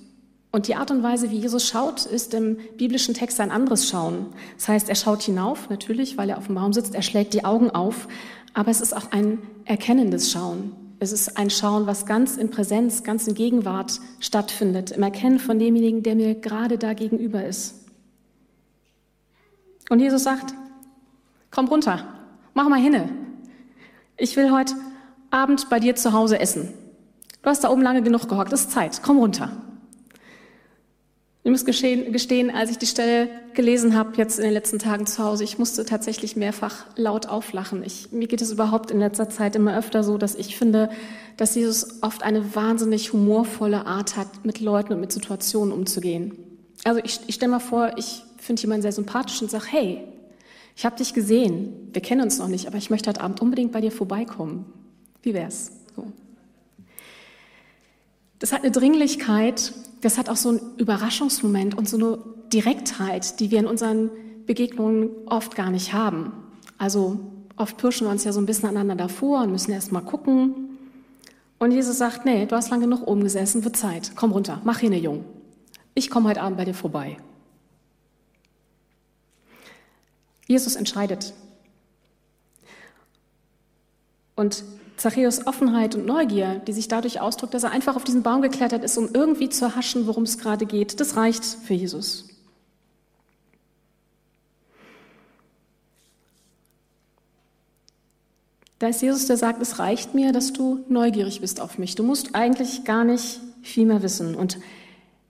Und 0.51 0.68
die 0.68 0.75
Art 0.75 0.89
und 0.89 1.03
Weise, 1.03 1.29
wie 1.29 1.38
Jesus 1.38 1.68
schaut, 1.68 2.06
ist 2.06 2.34
im 2.34 2.58
biblischen 2.75 3.13
Text 3.13 3.39
ein 3.39 3.51
anderes 3.51 3.88
Schauen. 3.88 4.27
Das 4.58 4.68
heißt, 4.68 4.89
er 4.89 4.96
schaut 4.96 5.22
hinauf, 5.22 5.70
natürlich, 5.70 6.18
weil 6.18 6.29
er 6.29 6.39
auf 6.39 6.48
dem 6.48 6.56
Baum 6.56 6.74
sitzt, 6.74 6.96
er 6.96 7.03
schlägt 7.03 7.34
die 7.34 7.46
Augen 7.46 7.70
auf, 7.70 8.08
aber 8.56 8.72
es 8.72 8.82
ist 8.82 8.96
auch 8.96 9.12
ein 9.12 9.39
erkennendes 9.65 10.32
Schauen. 10.32 10.72
Es 11.00 11.12
ist 11.12 11.38
ein 11.38 11.51
Schauen, 11.51 11.86
was 11.86 12.08
ganz 12.08 12.36
in 12.36 12.50
Präsenz, 12.50 13.03
ganz 13.03 13.27
in 13.27 13.36
Gegenwart 13.36 14.00
stattfindet, 14.20 14.91
im 14.91 15.03
Erkennen 15.03 15.39
von 15.39 15.60
demjenigen, 15.60 16.01
der 16.01 16.15
mir 16.15 16.34
gerade 16.34 16.79
da 16.79 16.94
gegenüber 16.94 17.46
ist. 17.46 17.86
Und 19.89 20.00
Jesus 20.00 20.24
sagt, 20.24 20.53
komm 21.51 21.68
runter, 21.68 22.06
mach 22.56 22.68
mal 22.68 22.79
hinne. 22.79 23.10
Ich 24.18 24.36
will 24.36 24.51
heute 24.51 24.74
Abend 25.29 25.70
bei 25.70 25.79
dir 25.79 25.96
zu 25.96 26.12
Hause 26.12 26.39
essen. 26.39 26.74
Du 27.44 27.50
hast 27.50 27.63
da 27.63 27.70
oben 27.70 27.84
lange 27.84 28.01
genug 28.01 28.27
gehockt, 28.27 28.51
es 28.51 28.62
ist 28.62 28.72
Zeit, 28.72 29.01
komm 29.03 29.20
runter. 29.20 29.51
Ich 31.50 31.51
muss 31.51 31.65
gestehen, 31.65 32.51
als 32.51 32.70
ich 32.70 32.77
die 32.77 32.86
Stelle 32.86 33.27
gelesen 33.56 33.96
habe, 33.96 34.15
jetzt 34.18 34.38
in 34.38 34.46
den 34.46 34.53
letzten 34.53 34.77
Tagen 34.77 35.08
zu 35.08 35.24
Hause, 35.24 35.44
ich 35.44 35.58
musste 35.58 35.84
tatsächlich 35.84 36.36
mehrfach 36.36 36.86
laut 36.96 37.25
auflachen. 37.25 37.82
Ich, 37.84 38.12
mir 38.12 38.27
geht 38.27 38.44
es 38.44 38.51
überhaupt 38.51 38.91
in 38.91 39.00
letzter 39.00 39.29
Zeit 39.29 39.56
immer 39.56 39.75
öfter 39.75 40.03
so, 40.03 40.20
dass 40.20 40.36
ich 40.36 40.56
finde, 40.56 40.91
dass 41.38 41.56
Jesus 41.56 42.03
oft 42.03 42.22
eine 42.22 42.53
wahnsinnig 42.53 43.13
humorvolle 43.13 43.88
Art 43.88 44.15
hat, 44.15 44.46
mit 44.46 44.60
Leuten 44.60 44.94
und 44.94 45.00
mit 45.00 45.12
Situationen 45.12 45.74
umzugehen. 45.74 46.36
Also 46.84 47.01
ich, 47.03 47.20
ich 47.25 47.34
stelle 47.34 47.53
mal 47.53 47.60
vor, 47.60 47.94
ich 47.98 48.22
finde 48.38 48.62
jemanden 48.62 48.84
sehr 48.84 48.91
sympathisch 48.91 49.41
und 49.41 49.50
sage, 49.50 49.65
hey, 49.70 50.03
ich 50.75 50.86
habe 50.86 50.98
dich 50.98 51.15
gesehen, 51.15 51.89
wir 51.94 52.03
kennen 52.03 52.22
uns 52.22 52.38
noch 52.38 52.48
nicht, 52.48 52.68
aber 52.68 52.77
ich 52.77 52.91
möchte 52.91 53.10
heute 53.10 53.22
Abend 53.22 53.41
unbedingt 53.41 53.72
bei 53.72 53.82
dir 53.82 53.91
vorbeikommen. 53.91 54.72
Wie 55.24 55.34
wär's? 55.34 55.72
So. 55.96 56.06
Das 58.38 58.53
hat 58.53 58.62
eine 58.62 58.70
Dringlichkeit, 58.72 59.74
das 60.01 60.18
hat 60.18 60.29
auch 60.29 60.36
so 60.36 60.50
einen 60.50 60.62
Überraschungsmoment 60.77 61.77
und 61.77 61.89
so 61.89 61.98
eine 61.98 62.20
Direktheit, 62.51 63.39
die 63.39 63.51
wir 63.51 63.60
in 63.60 63.68
unseren 63.68 64.10
Begegnungen 64.46 65.10
oft 65.25 65.56
gar 65.56 65.70
nicht 65.70 65.94
haben. 65.94 66.32
Also 66.77 67.20
oft 67.56 67.77
pirschen 67.77 68.08
wir 68.08 68.12
uns 68.12 68.24
ja 68.24 68.32
so 68.32 68.39
ein 68.39 68.46
bisschen 68.46 68.70
aneinander 68.70 69.03
davor 69.03 69.44
und 69.44 69.51
müssen 69.51 69.72
erst 69.72 69.91
mal 69.91 70.01
gucken. 70.01 70.77
Und 71.60 71.72
Jesus 71.72 71.98
sagt, 71.98 72.25
nee, 72.25 72.46
du 72.46 72.56
hast 72.56 72.70
lange 72.70 72.86
genug 72.86 73.06
oben 73.06 73.22
gesessen, 73.22 73.63
wird 73.63 73.75
Zeit. 73.75 74.13
Komm 74.15 74.32
runter, 74.32 74.62
mach 74.63 74.79
hier 74.79 74.89
eine 74.89 75.00
Jung. 75.00 75.25
Ich 75.94 76.10
komme 76.10 76.29
heute 76.29 76.41
Abend 76.41 76.58
bei 76.58 76.65
dir 76.65 76.74
vorbei. 76.74 77.18
Jesus 80.48 80.75
entscheidet. 80.75 81.34
Und 84.36 84.63
Zachäus 85.00 85.48
Offenheit 85.48 85.96
und 85.96 86.06
Neugier, 86.06 86.62
die 86.68 86.74
sich 86.74 86.89
dadurch 86.89 87.22
ausdrückt, 87.22 87.53
dass 87.53 87.63
er 87.63 87.72
einfach 87.72 87.96
auf 87.96 88.03
diesen 88.03 88.22
Baum 88.22 88.41
geklettert 88.41 88.84
ist, 88.84 88.98
um 88.98 89.10
irgendwie 89.13 89.48
zu 89.48 89.63
erhaschen, 89.63 90.08
worum 90.08 90.24
es 90.24 90.38
gerade 90.38 90.65
geht, 90.65 91.00
das 91.00 91.15
reicht 91.15 91.46
für 91.46 91.74
Jesus. 91.74 92.25
Da 98.79 98.89
ist 98.89 99.01
Jesus, 99.01 99.25
der 99.25 99.38
sagt, 99.38 99.62
es 99.62 99.79
reicht 99.79 100.15
mir, 100.15 100.34
dass 100.34 100.51
du 100.51 100.84
neugierig 100.89 101.39
bist 101.39 101.62
auf 101.62 101.77
mich. 101.77 101.96
Du 101.96 102.03
musst 102.03 102.36
eigentlich 102.36 102.84
gar 102.84 103.06
nicht 103.06 103.39
viel 103.62 103.86
mehr 103.86 104.03
wissen. 104.03 104.36
Und 104.36 104.58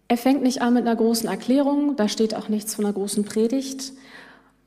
er 0.07 0.17
fängt 0.17 0.41
nicht 0.41 0.63
an 0.63 0.73
mit 0.73 0.87
einer 0.87 0.95
großen 0.95 1.29
Erklärung, 1.29 1.95
da 1.95 2.07
steht 2.07 2.33
auch 2.33 2.49
nichts 2.49 2.73
von 2.73 2.85
einer 2.85 2.93
großen 2.95 3.23
Predigt. 3.23 3.93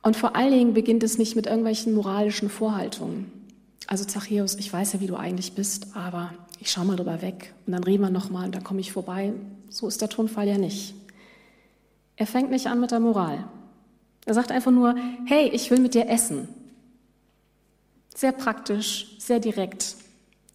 Und 0.02 0.16
vor 0.16 0.36
allen 0.36 0.52
Dingen 0.52 0.74
beginnt 0.74 1.02
es 1.02 1.18
nicht 1.18 1.34
mit 1.34 1.46
irgendwelchen 1.46 1.92
moralischen 1.94 2.48
Vorhaltungen. 2.48 3.41
Also 3.92 4.06
Zachäus, 4.06 4.54
ich 4.54 4.72
weiß 4.72 4.94
ja, 4.94 5.00
wie 5.00 5.06
du 5.06 5.16
eigentlich 5.16 5.52
bist, 5.52 5.88
aber 5.94 6.32
ich 6.58 6.70
schau 6.70 6.82
mal 6.82 6.96
drüber 6.96 7.20
weg 7.20 7.52
und 7.66 7.74
dann 7.74 7.84
reden 7.84 8.00
wir 8.02 8.08
nochmal 8.08 8.46
und 8.46 8.54
dann 8.54 8.64
komme 8.64 8.80
ich 8.80 8.90
vorbei. 8.90 9.34
So 9.68 9.86
ist 9.86 10.00
der 10.00 10.08
Tonfall 10.08 10.48
ja 10.48 10.56
nicht. 10.56 10.94
Er 12.16 12.26
fängt 12.26 12.50
nicht 12.50 12.68
an 12.68 12.80
mit 12.80 12.90
der 12.90 13.00
Moral. 13.00 13.44
Er 14.24 14.32
sagt 14.32 14.50
einfach 14.50 14.70
nur, 14.70 14.94
hey, 15.26 15.50
ich 15.52 15.70
will 15.70 15.78
mit 15.78 15.92
dir 15.92 16.08
essen. 16.08 16.48
Sehr 18.14 18.32
praktisch, 18.32 19.14
sehr 19.18 19.40
direkt. 19.40 19.96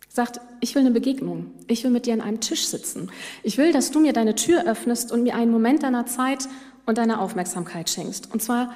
Sagt, 0.09 0.41
ich 0.59 0.73
will 0.73 0.81
eine 0.81 0.89
Begegnung. 0.89 1.51
Ich 1.67 1.83
will 1.83 1.91
mit 1.91 2.07
dir 2.07 2.13
an 2.13 2.21
einem 2.21 2.39
Tisch 2.39 2.65
sitzen. 2.65 3.11
Ich 3.43 3.59
will, 3.59 3.71
dass 3.71 3.91
du 3.91 3.99
mir 3.99 4.13
deine 4.13 4.33
Tür 4.33 4.65
öffnest 4.65 5.11
und 5.11 5.21
mir 5.21 5.35
einen 5.35 5.51
Moment 5.51 5.83
deiner 5.83 6.07
Zeit 6.07 6.47
und 6.87 6.97
deiner 6.97 7.21
Aufmerksamkeit 7.21 7.87
schenkst. 7.91 8.33
Und 8.33 8.41
zwar 8.41 8.75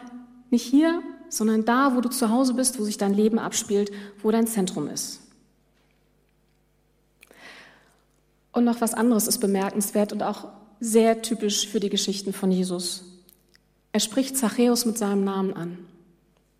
nicht 0.52 0.68
hier, 0.68 1.02
sondern 1.32 1.66
da, 1.66 1.96
wo 1.96 2.02
du 2.02 2.10
zu 2.10 2.30
Hause 2.30 2.54
bist, 2.54 2.80
wo 2.80 2.84
sich 2.84 2.98
dein 2.98 3.14
Leben 3.14 3.40
abspielt, 3.40 3.90
wo 4.22 4.30
dein 4.32 4.48
Zentrum 4.48 4.88
ist. 4.88 5.22
Und 8.52 8.66
noch 8.66 8.82
was 8.82 8.94
anderes 8.94 9.28
ist 9.28 9.40
bemerkenswert 9.40 10.12
und 10.12 10.24
auch 10.24 10.50
sehr 10.82 11.22
typisch 11.22 11.68
für 11.68 11.80
die 11.80 11.90
Geschichten 11.90 12.34
von 12.34 12.52
Jesus. 12.52 13.06
Er 13.94 14.02
spricht 14.02 14.38
Zachäus 14.38 14.86
mit 14.86 14.98
seinem 14.98 15.24
Namen 15.24 15.54
an. 15.54 15.78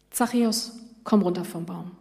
Zachäus, 0.10 0.72
komm 1.04 1.22
runter 1.22 1.44
vom 1.44 1.66
Baum. 1.66 1.92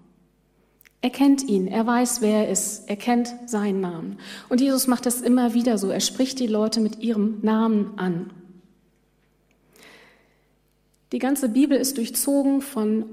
Er 1.03 1.11
kennt 1.11 1.43
ihn, 1.43 1.67
er 1.67 1.87
weiß, 1.87 2.21
wer 2.21 2.45
er 2.45 2.51
ist, 2.51 2.89
er 2.89 2.97
kennt 2.97 3.35
seinen 3.47 3.81
Namen. 3.81 4.19
Und 4.49 4.61
Jesus 4.61 4.87
macht 4.87 5.07
das 5.07 5.23
immer 5.23 5.55
wieder 5.55 5.79
so. 5.79 5.89
Er 5.89 6.01
spricht 6.01 6.39
die 6.39 6.47
Leute 6.47 6.81
mit 6.81 7.01
ihrem 7.01 7.39
Namen 7.43 7.99
an. 7.99 8.31
Die 11.13 11.19
ganze 11.19 11.49
Bibel 11.49 11.77
ist 11.77 11.97
durchzogen 11.97 12.63
von 12.63 13.05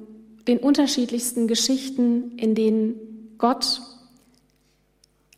den 0.48 0.60
unterschiedlichsten 0.60 1.48
Geschichten, 1.48 2.38
in 2.38 2.54
denen 2.56 2.96
Gott 3.38 3.82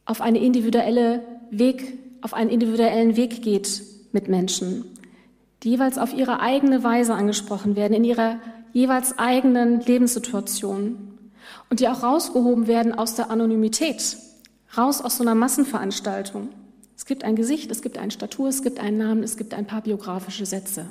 auf 0.06 0.22
eine 0.22 0.39
individuelle 0.39 1.22
Weg, 1.51 1.98
auf 2.22 2.34
einen 2.34 2.50
individuellen 2.50 3.16
Weg 3.16 3.42
geht 3.42 3.82
mit 4.12 4.28
Menschen, 4.28 4.84
die 5.63 5.72
jeweils 5.72 5.98
auf 5.98 6.13
ihre 6.13 6.42
eigene 6.42 6.84
Weise 6.84 7.13
angesprochen 7.13 7.75
werden, 7.75 7.94
in 7.94 8.04
ihrer 8.04 8.39
jeweils 8.74 9.18
eigenen 9.18 9.82
Lebenssituation 9.82 11.18
und 11.70 11.80
die 11.80 11.88
auch 11.88 12.04
rausgehoben 12.04 12.68
werden 12.68 12.94
aus 12.94 13.16
der 13.16 13.32
Anonymität, 13.32 14.18
raus 14.78 15.01
aus 15.01 15.18
so 15.18 15.24
einer 15.24 15.36
Massenveranstaltung. 15.36 16.50
Es 16.96 17.06
gibt 17.06 17.24
ein 17.24 17.36
Gesicht, 17.36 17.72
es 17.72 17.82
gibt 17.82 17.98
eine 17.98 18.12
Statur, 18.12 18.50
es 18.50 18.62
gibt 18.62 18.80
einen 18.80 18.98
Namen, 18.98 19.24
es 19.24 19.38
gibt 19.38 19.54
ein 19.54 19.66
paar 19.66 19.82
biografische 19.82 20.46
Sätze. 20.46 20.88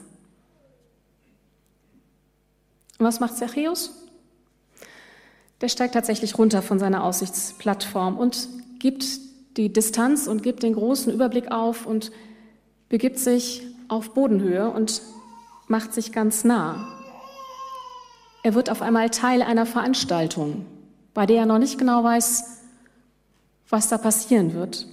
Und 2.98 3.06
was 3.06 3.20
macht 3.20 3.36
Zachäus? 3.36 3.92
Der 5.60 5.68
steigt 5.68 5.94
tatsächlich 5.94 6.38
runter 6.38 6.62
von 6.62 6.78
seiner 6.78 7.02
Aussichtsplattform 7.02 8.16
und 8.16 8.48
gibt 8.78 9.04
die 9.56 9.72
Distanz 9.72 10.26
und 10.26 10.42
gibt 10.42 10.62
den 10.62 10.74
großen 10.74 11.12
Überblick 11.12 11.50
auf 11.50 11.86
und 11.86 12.12
begibt 12.88 13.18
sich 13.18 13.62
auf 13.88 14.14
Bodenhöhe 14.14 14.70
und 14.70 15.02
macht 15.66 15.92
sich 15.92 16.12
ganz 16.12 16.44
nah. 16.44 16.88
Er 18.42 18.54
wird 18.54 18.70
auf 18.70 18.82
einmal 18.82 19.10
Teil 19.10 19.42
einer 19.42 19.66
Veranstaltung, 19.66 20.64
bei 21.12 21.26
der 21.26 21.38
er 21.38 21.46
noch 21.46 21.58
nicht 21.58 21.78
genau 21.78 22.04
weiß, 22.04 22.62
was 23.68 23.88
da 23.88 23.98
passieren 23.98 24.54
wird. 24.54 24.86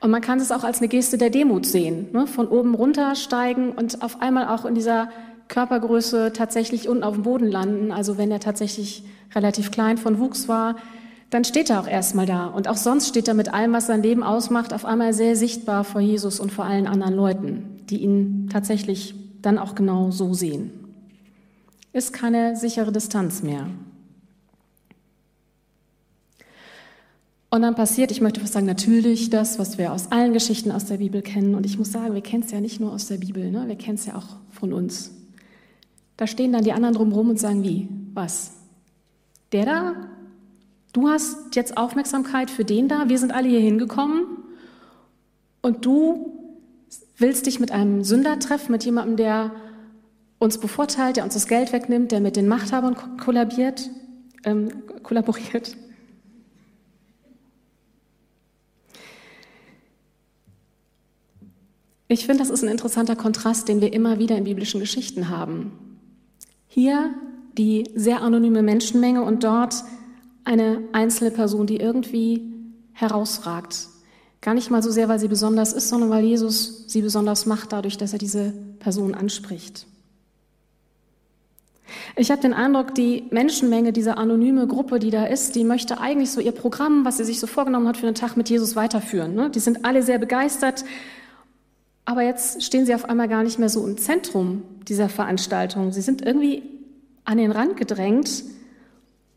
Und 0.00 0.10
man 0.10 0.20
kann 0.20 0.40
es 0.40 0.50
auch 0.50 0.64
als 0.64 0.78
eine 0.78 0.88
Geste 0.88 1.18
der 1.18 1.30
Demut 1.30 1.66
sehen, 1.66 2.08
ne? 2.12 2.26
von 2.26 2.48
oben 2.48 2.74
runtersteigen 2.74 3.72
und 3.72 4.02
auf 4.02 4.20
einmal 4.20 4.48
auch 4.48 4.64
in 4.64 4.74
dieser 4.74 5.10
Körpergröße 5.52 6.32
tatsächlich 6.32 6.88
unten 6.88 7.04
auf 7.04 7.12
dem 7.12 7.24
Boden 7.24 7.46
landen, 7.46 7.92
also 7.92 8.16
wenn 8.16 8.30
er 8.30 8.40
tatsächlich 8.40 9.04
relativ 9.34 9.70
klein 9.70 9.98
von 9.98 10.18
Wuchs 10.18 10.48
war, 10.48 10.76
dann 11.28 11.44
steht 11.44 11.68
er 11.68 11.80
auch 11.80 11.86
erstmal 11.86 12.24
da. 12.24 12.46
Und 12.46 12.68
auch 12.68 12.78
sonst 12.78 13.08
steht 13.08 13.28
er 13.28 13.34
mit 13.34 13.52
allem, 13.52 13.74
was 13.74 13.86
sein 13.86 14.02
Leben 14.02 14.22
ausmacht, 14.22 14.72
auf 14.72 14.86
einmal 14.86 15.12
sehr 15.12 15.36
sichtbar 15.36 15.84
vor 15.84 16.00
Jesus 16.00 16.40
und 16.40 16.50
vor 16.52 16.64
allen 16.64 16.86
anderen 16.86 17.14
Leuten, 17.14 17.80
die 17.90 17.98
ihn 17.98 18.48
tatsächlich 18.50 19.14
dann 19.42 19.58
auch 19.58 19.74
genau 19.74 20.10
so 20.10 20.32
sehen. 20.32 20.70
Ist 21.92 22.14
keine 22.14 22.56
sichere 22.56 22.90
Distanz 22.90 23.42
mehr. 23.42 23.66
Und 27.50 27.60
dann 27.60 27.74
passiert, 27.74 28.10
ich 28.10 28.22
möchte 28.22 28.40
fast 28.40 28.54
sagen, 28.54 28.64
natürlich 28.64 29.28
das, 29.28 29.58
was 29.58 29.76
wir 29.76 29.92
aus 29.92 30.10
allen 30.12 30.32
Geschichten 30.32 30.72
aus 30.72 30.86
der 30.86 30.96
Bibel 30.96 31.20
kennen. 31.20 31.54
Und 31.54 31.66
ich 31.66 31.76
muss 31.76 31.92
sagen, 31.92 32.14
wir 32.14 32.22
kennen 32.22 32.42
es 32.42 32.50
ja 32.52 32.62
nicht 32.62 32.80
nur 32.80 32.90
aus 32.90 33.08
der 33.08 33.18
Bibel, 33.18 33.50
ne? 33.50 33.68
wir 33.68 33.76
kennen 33.76 33.96
es 33.96 34.06
ja 34.06 34.16
auch 34.16 34.38
von 34.50 34.72
uns. 34.72 35.10
Da 36.22 36.28
stehen 36.28 36.52
dann 36.52 36.62
die 36.62 36.72
anderen 36.72 36.94
drumherum 36.94 37.30
und 37.30 37.40
sagen, 37.40 37.64
wie? 37.64 37.88
Was? 38.14 38.52
Der 39.50 39.66
da? 39.66 39.94
Du 40.92 41.08
hast 41.08 41.56
jetzt 41.56 41.76
Aufmerksamkeit 41.76 42.48
für 42.48 42.64
den 42.64 42.86
da? 42.86 43.08
Wir 43.08 43.18
sind 43.18 43.32
alle 43.32 43.48
hier 43.48 43.58
hingekommen 43.58 44.26
und 45.62 45.84
du 45.84 46.38
willst 47.16 47.46
dich 47.46 47.58
mit 47.58 47.72
einem 47.72 48.04
Sünder 48.04 48.38
treffen, 48.38 48.70
mit 48.70 48.84
jemandem, 48.84 49.16
der 49.16 49.50
uns 50.38 50.58
bevorteilt, 50.58 51.16
der 51.16 51.24
uns 51.24 51.34
das 51.34 51.48
Geld 51.48 51.72
wegnimmt, 51.72 52.12
der 52.12 52.20
mit 52.20 52.36
den 52.36 52.46
Machthabern 52.46 53.18
kollabiert? 53.18 53.90
ähm, 54.44 54.68
kollaboriert. 55.02 55.76
Ich 62.06 62.26
finde, 62.26 62.44
das 62.44 62.50
ist 62.50 62.62
ein 62.62 62.68
interessanter 62.68 63.16
Kontrast, 63.16 63.66
den 63.66 63.80
wir 63.80 63.92
immer 63.92 64.20
wieder 64.20 64.38
in 64.38 64.44
biblischen 64.44 64.78
Geschichten 64.78 65.28
haben. 65.28 65.91
Hier 66.74 67.12
die 67.58 67.90
sehr 67.94 68.22
anonyme 68.22 68.62
Menschenmenge 68.62 69.22
und 69.22 69.44
dort 69.44 69.74
eine 70.44 70.78
einzelne 70.92 71.30
Person, 71.30 71.66
die 71.66 71.76
irgendwie 71.76 72.50
herausragt. 72.94 73.88
Gar 74.40 74.54
nicht 74.54 74.70
mal 74.70 74.82
so 74.82 74.90
sehr, 74.90 75.06
weil 75.06 75.18
sie 75.18 75.28
besonders 75.28 75.74
ist, 75.74 75.90
sondern 75.90 76.08
weil 76.08 76.24
Jesus 76.24 76.84
sie 76.86 77.02
besonders 77.02 77.44
macht, 77.44 77.74
dadurch, 77.74 77.98
dass 77.98 78.14
er 78.14 78.18
diese 78.18 78.54
Person 78.78 79.14
anspricht. 79.14 79.86
Ich 82.16 82.30
habe 82.30 82.40
den 82.40 82.54
Eindruck, 82.54 82.94
die 82.94 83.24
Menschenmenge, 83.30 83.92
diese 83.92 84.16
anonyme 84.16 84.66
Gruppe, 84.66 84.98
die 84.98 85.10
da 85.10 85.26
ist, 85.26 85.54
die 85.54 85.64
möchte 85.64 86.00
eigentlich 86.00 86.30
so 86.30 86.40
ihr 86.40 86.52
Programm, 86.52 87.04
was 87.04 87.18
sie 87.18 87.24
sich 87.24 87.38
so 87.38 87.46
vorgenommen 87.46 87.86
hat 87.86 87.98
für 87.98 88.06
den 88.06 88.14
Tag 88.14 88.38
mit 88.38 88.48
Jesus 88.48 88.76
weiterführen. 88.76 89.34
Ne? 89.34 89.50
Die 89.50 89.60
sind 89.60 89.84
alle 89.84 90.02
sehr 90.02 90.18
begeistert, 90.18 90.86
aber 92.06 92.22
jetzt 92.22 92.62
stehen 92.62 92.86
sie 92.86 92.94
auf 92.94 93.04
einmal 93.04 93.28
gar 93.28 93.42
nicht 93.42 93.58
mehr 93.58 93.68
so 93.68 93.86
im 93.86 93.98
Zentrum 93.98 94.62
dieser 94.88 95.08
Veranstaltung. 95.08 95.92
Sie 95.92 96.00
sind 96.00 96.22
irgendwie 96.22 96.62
an 97.24 97.38
den 97.38 97.52
Rand 97.52 97.76
gedrängt 97.76 98.44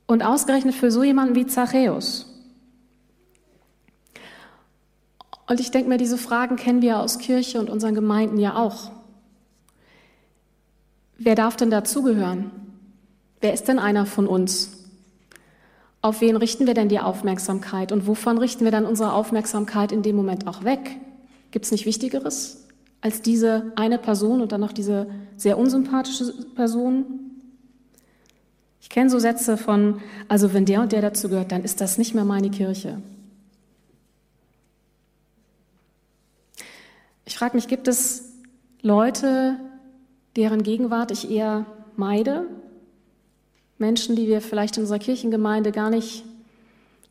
und 0.07 0.23
ausgerechnet 0.23 0.75
für 0.75 0.91
so 0.91 1.03
jemanden 1.03 1.35
wie 1.35 1.45
Zachäus. 1.45 2.31
Und 5.47 5.59
ich 5.59 5.71
denke 5.71 5.89
mir, 5.89 5.97
diese 5.97 6.17
Fragen 6.17 6.55
kennen 6.55 6.81
wir 6.81 6.99
aus 6.99 7.19
Kirche 7.19 7.59
und 7.59 7.69
unseren 7.69 7.93
Gemeinden 7.93 8.39
ja 8.39 8.55
auch. 8.55 8.91
Wer 11.17 11.35
darf 11.35 11.55
denn 11.55 11.69
dazugehören? 11.69 12.51
Wer 13.41 13.53
ist 13.53 13.67
denn 13.67 13.79
einer 13.79 14.05
von 14.05 14.27
uns? 14.27 14.71
Auf 16.01 16.21
wen 16.21 16.35
richten 16.35 16.67
wir 16.67 16.73
denn 16.73 16.89
die 16.89 16.99
Aufmerksamkeit 16.99 17.91
und 17.91 18.07
wovon 18.07 18.37
richten 18.37 18.63
wir 18.63 18.71
dann 18.71 18.85
unsere 18.85 19.13
Aufmerksamkeit 19.13 19.91
in 19.91 20.01
dem 20.01 20.15
Moment 20.15 20.47
auch 20.47 20.63
weg? 20.63 20.97
Gibt 21.51 21.65
es 21.65 21.71
nicht 21.71 21.85
Wichtigeres 21.85 22.64
als 23.05 23.21
diese 23.21 23.71
eine 23.75 23.99
Person 23.99 24.41
und 24.41 24.51
dann 24.51 24.61
noch 24.61 24.71
diese 24.71 25.05
sehr 25.37 25.59
unsympathische 25.59 26.33
Person? 26.55 27.05
Ich 28.81 28.89
kenne 28.89 29.11
so 29.11 29.19
Sätze 29.19 29.57
von, 29.57 30.01
also 30.27 30.55
wenn 30.55 30.65
der 30.65 30.81
und 30.81 30.91
der 30.91 31.03
dazu 31.03 31.29
gehört, 31.29 31.51
dann 31.51 31.63
ist 31.63 31.81
das 31.81 31.99
nicht 31.99 32.15
mehr 32.15 32.25
meine 32.25 32.49
Kirche. 32.49 32.99
Ich 37.25 37.37
frage 37.37 37.55
mich, 37.55 37.67
gibt 37.67 37.87
es 37.87 38.33
Leute, 38.81 39.59
deren 40.35 40.63
Gegenwart 40.63 41.11
ich 41.11 41.29
eher 41.29 41.67
meide? 41.95 42.47
Menschen, 43.77 44.15
die 44.15 44.25
wir 44.25 44.41
vielleicht 44.41 44.77
in 44.77 44.83
unserer 44.83 44.97
Kirchengemeinde 44.97 45.71
gar 45.71 45.91
nicht 45.91 46.23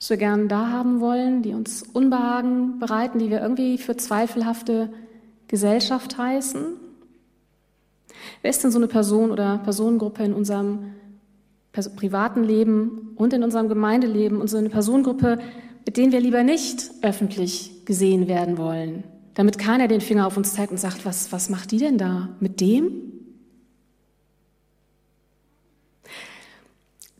so 0.00 0.16
gern 0.16 0.48
da 0.48 0.70
haben 0.70 0.98
wollen, 0.98 1.42
die 1.42 1.54
uns 1.54 1.84
Unbehagen 1.84 2.80
bereiten, 2.80 3.20
die 3.20 3.30
wir 3.30 3.40
irgendwie 3.40 3.78
für 3.78 3.96
zweifelhafte 3.96 4.92
Gesellschaft 5.48 6.18
heißen? 6.18 6.64
Wer 8.42 8.50
ist 8.50 8.62
denn 8.62 8.70
so 8.70 8.78
eine 8.78 8.88
Person 8.88 9.30
oder 9.30 9.58
Personengruppe 9.58 10.24
in 10.24 10.32
unserem 10.32 10.94
privaten 11.72 12.44
Leben 12.44 13.12
und 13.16 13.32
in 13.32 13.42
unserem 13.42 13.68
Gemeindeleben 13.68 14.40
und 14.40 14.48
so 14.48 14.56
eine 14.56 14.70
Personengruppe, 14.70 15.38
mit 15.84 15.96
denen 15.96 16.12
wir 16.12 16.20
lieber 16.20 16.42
nicht 16.42 16.90
öffentlich 17.02 17.84
gesehen 17.84 18.28
werden 18.28 18.56
wollen, 18.58 19.04
damit 19.34 19.58
keiner 19.58 19.88
den 19.88 20.00
Finger 20.00 20.26
auf 20.26 20.36
uns 20.36 20.54
zeigt 20.54 20.70
und 20.70 20.78
sagt, 20.78 21.04
was, 21.04 21.32
was 21.32 21.50
macht 21.50 21.72
die 21.72 21.78
denn 21.78 21.98
da 21.98 22.30
mit 22.40 22.60
dem? 22.60 23.13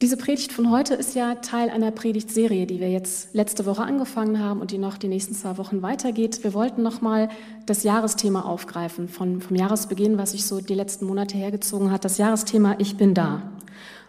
Diese 0.05 0.19
Predigt 0.19 0.53
von 0.53 0.71
heute 0.71 0.93
ist 0.93 1.15
ja 1.15 1.37
Teil 1.37 1.71
einer 1.71 1.91
Predigtserie, 1.91 2.67
die 2.67 2.79
wir 2.79 2.91
jetzt 2.91 3.33
letzte 3.33 3.65
Woche 3.65 3.85
angefangen 3.85 4.39
haben 4.39 4.61
und 4.61 4.71
die 4.71 4.77
noch 4.77 4.99
die 4.99 5.09
nächsten 5.09 5.33
zwei 5.33 5.57
Wochen 5.57 5.81
weitergeht. 5.81 6.45
Wir 6.45 6.53
wollten 6.53 6.83
nochmal 6.83 7.31
das 7.65 7.85
Jahresthema 7.85 8.43
aufgreifen 8.43 9.09
von, 9.09 9.41
vom 9.41 9.57
Jahresbeginn, 9.57 10.19
was 10.19 10.33
sich 10.33 10.45
so 10.45 10.61
die 10.61 10.75
letzten 10.75 11.07
Monate 11.07 11.39
hergezogen 11.39 11.91
hat. 11.91 12.05
Das 12.05 12.19
Jahresthema 12.19 12.77
Ich 12.81 12.99
bin 12.99 13.15
da. 13.15 13.51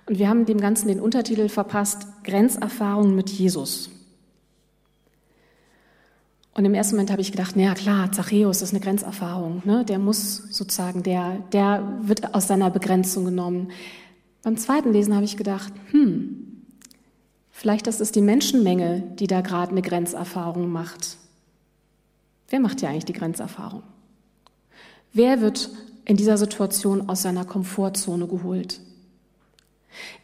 Und 0.06 0.20
wir 0.20 0.28
haben 0.28 0.46
dem 0.46 0.60
Ganzen 0.60 0.90
den 0.90 1.00
Untertitel 1.00 1.48
verpasst, 1.48 2.06
Grenzerfahrungen 2.26 3.16
mit 3.16 3.30
Jesus. 3.30 3.90
Und 6.56 6.66
im 6.66 6.74
ersten 6.74 6.96
Moment 6.98 7.12
habe 7.12 7.22
ich 7.22 7.32
gedacht, 7.32 7.56
naja 7.56 7.74
klar, 7.74 8.12
Zachäus 8.12 8.62
ist 8.62 8.74
eine 8.74 8.82
Grenzerfahrung. 8.82 9.62
Ne? 9.64 9.86
Der 9.86 10.00
muss 10.00 10.44
sozusagen, 10.50 11.04
der, 11.04 11.38
der 11.54 11.88
wird 12.02 12.34
aus 12.34 12.48
seiner 12.48 12.70
Begrenzung 12.70 13.24
genommen. 13.24 13.70
Beim 14.46 14.58
zweiten 14.58 14.94
Lesen 14.94 15.16
habe 15.16 15.26
ich 15.26 15.38
gedacht, 15.38 15.74
hm, 15.90 16.62
vielleicht 17.50 17.88
das 17.88 18.00
ist 18.00 18.16
die 18.16 18.22
Menschenmenge, 18.22 19.02
die 19.18 19.26
da 19.26 19.42
gerade 19.42 19.72
eine 19.72 19.82
Grenzerfahrung 19.82 20.72
macht. 20.72 21.18
Wer 22.50 22.60
macht 22.60 22.80
ja 22.84 22.90
eigentlich 22.90 23.06
die 23.06 23.14
Grenzerfahrung? 23.14 23.82
Wer 25.14 25.42
wird 25.42 25.72
in 26.06 26.16
dieser 26.16 26.38
Situation 26.38 27.10
aus 27.10 27.24
seiner 27.24 27.44
Komfortzone 27.44 28.28
geholt? 28.28 28.82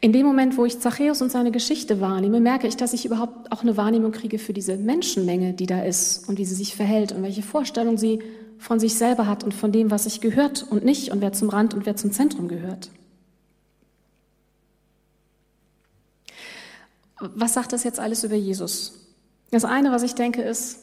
In 0.02 0.14
dem 0.14 0.28
Moment, 0.28 0.56
wo 0.56 0.66
ich 0.66 0.80
Zachäus 0.80 1.24
und 1.24 1.32
seine 1.32 1.50
Geschichte 1.50 2.00
wahrnehme, 2.00 2.40
merke 2.40 2.68
ich, 2.68 2.78
dass 2.78 2.94
ich 2.94 3.08
überhaupt 3.08 3.52
auch 3.52 3.64
eine 3.64 3.76
Wahrnehmung 3.76 4.12
kriege 4.12 4.38
für 4.38 4.54
diese 4.54 4.78
Menschenmenge, 4.78 5.54
die 5.54 5.66
da 5.66 5.82
ist 5.82 6.30
und 6.30 6.38
wie 6.38 6.46
sie 6.46 6.54
sich 6.54 6.76
verhält 6.76 7.12
und 7.12 7.24
welche 7.24 7.42
Vorstellung 7.42 7.98
sie 7.98 8.20
von 8.60 8.80
sich 8.80 8.94
selber 8.94 9.26
hat 9.26 9.44
und 9.44 9.56
von 9.56 9.72
dem, 9.72 9.90
was 9.90 10.04
sich 10.04 10.22
gehört 10.22 10.64
und 10.70 10.86
nicht 10.86 11.10
und 11.10 11.22
wer 11.22 11.34
zum 11.34 11.50
Rand 11.50 11.74
und 11.74 11.88
wer 11.88 11.96
zum 11.96 12.12
Zentrum 12.12 12.48
gehört. 12.48 12.92
Was 17.36 17.54
sagt 17.54 17.74
das 17.74 17.84
jetzt 17.84 18.00
alles 18.00 18.24
über 18.24 18.36
Jesus? 18.36 18.94
Das 19.52 19.66
eine, 19.66 19.92
was 19.92 20.04
ich 20.04 20.16
denke, 20.16 20.42
ist, 20.42 20.80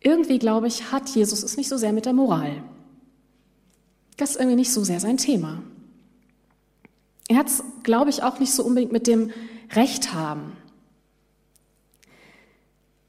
irgendwie 0.00 0.38
glaube 0.38 0.66
ich, 0.66 0.90
hat 0.92 1.08
Jesus 1.10 1.42
es 1.42 1.56
nicht 1.56 1.68
so 1.68 1.76
sehr 1.76 1.92
mit 1.92 2.06
der 2.06 2.12
Moral. 2.12 2.62
Das 4.16 4.30
ist 4.30 4.36
irgendwie 4.36 4.56
nicht 4.56 4.72
so 4.72 4.84
sehr 4.84 5.00
sein 5.00 5.16
Thema. 5.16 5.62
Er 7.28 7.36
hat 7.36 7.48
es, 7.48 7.62
glaube 7.82 8.10
ich, 8.10 8.22
auch 8.22 8.38
nicht 8.38 8.52
so 8.52 8.64
unbedingt 8.64 8.92
mit 8.92 9.06
dem 9.06 9.30
Recht 9.72 10.12
haben. 10.12 10.52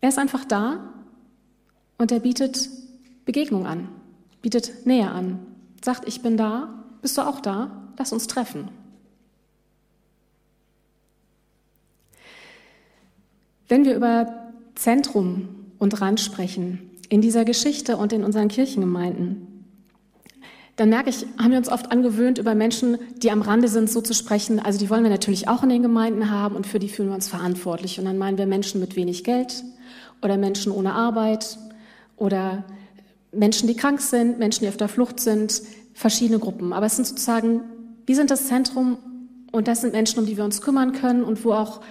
Er 0.01 0.09
ist 0.09 0.19
einfach 0.19 0.45
da 0.45 0.93
und 1.97 2.11
er 2.11 2.19
bietet 2.19 2.69
Begegnung 3.25 3.65
an, 3.65 3.89
bietet 4.41 4.85
Nähe 4.85 5.09
an, 5.09 5.45
sagt, 5.83 6.07
ich 6.07 6.21
bin 6.21 6.37
da, 6.37 6.83
bist 7.01 7.17
du 7.17 7.21
auch 7.21 7.39
da, 7.39 7.89
lass 7.97 8.11
uns 8.11 8.27
treffen. 8.27 8.69
Wenn 13.67 13.85
wir 13.85 13.95
über 13.95 14.51
Zentrum 14.75 15.47
und 15.79 16.01
Rand 16.01 16.19
sprechen, 16.19 16.89
in 17.09 17.21
dieser 17.21 17.45
Geschichte 17.45 17.97
und 17.97 18.13
in 18.13 18.23
unseren 18.23 18.47
Kirchengemeinden, 18.47 19.47
dann 20.75 20.89
merke 20.89 21.09
ich, 21.09 21.25
haben 21.37 21.51
wir 21.51 21.59
uns 21.59 21.69
oft 21.69 21.91
angewöhnt, 21.91 22.39
über 22.39 22.55
Menschen, 22.55 22.97
die 23.17 23.29
am 23.29 23.43
Rande 23.43 23.67
sind, 23.67 23.89
so 23.89 24.01
zu 24.01 24.13
sprechen. 24.13 24.59
Also 24.59 24.79
die 24.79 24.89
wollen 24.89 25.03
wir 25.03 25.11
natürlich 25.11 25.47
auch 25.47 25.61
in 25.61 25.69
den 25.69 25.83
Gemeinden 25.83 26.31
haben 26.31 26.55
und 26.55 26.65
für 26.65 26.79
die 26.79 26.89
fühlen 26.89 27.09
wir 27.09 27.15
uns 27.15 27.27
verantwortlich. 27.27 27.99
Und 27.99 28.05
dann 28.05 28.17
meinen 28.17 28.39
wir 28.39 28.47
Menschen 28.47 28.81
mit 28.81 28.95
wenig 28.95 29.23
Geld 29.23 29.63
oder 30.23 30.37
Menschen 30.37 30.71
ohne 30.71 30.93
Arbeit 30.93 31.59
oder 32.17 32.63
Menschen, 33.31 33.67
die 33.67 33.75
krank 33.75 34.01
sind, 34.01 34.39
Menschen, 34.39 34.63
die 34.63 34.69
auf 34.69 34.77
der 34.77 34.87
Flucht 34.87 35.19
sind, 35.19 35.61
verschiedene 35.93 36.39
Gruppen. 36.39 36.73
Aber 36.73 36.87
es 36.87 36.95
sind 36.95 37.05
sozusagen, 37.05 37.61
wir 38.07 38.15
sind 38.15 38.31
das 38.31 38.47
Zentrum 38.47 38.97
und 39.51 39.67
das 39.67 39.81
sind 39.81 39.93
Menschen, 39.93 40.19
um 40.19 40.25
die 40.25 40.37
wir 40.37 40.43
uns 40.43 40.61
kümmern 40.61 40.93
können 40.93 41.23
und 41.23 41.45
wo 41.45 41.53
auch 41.53 41.81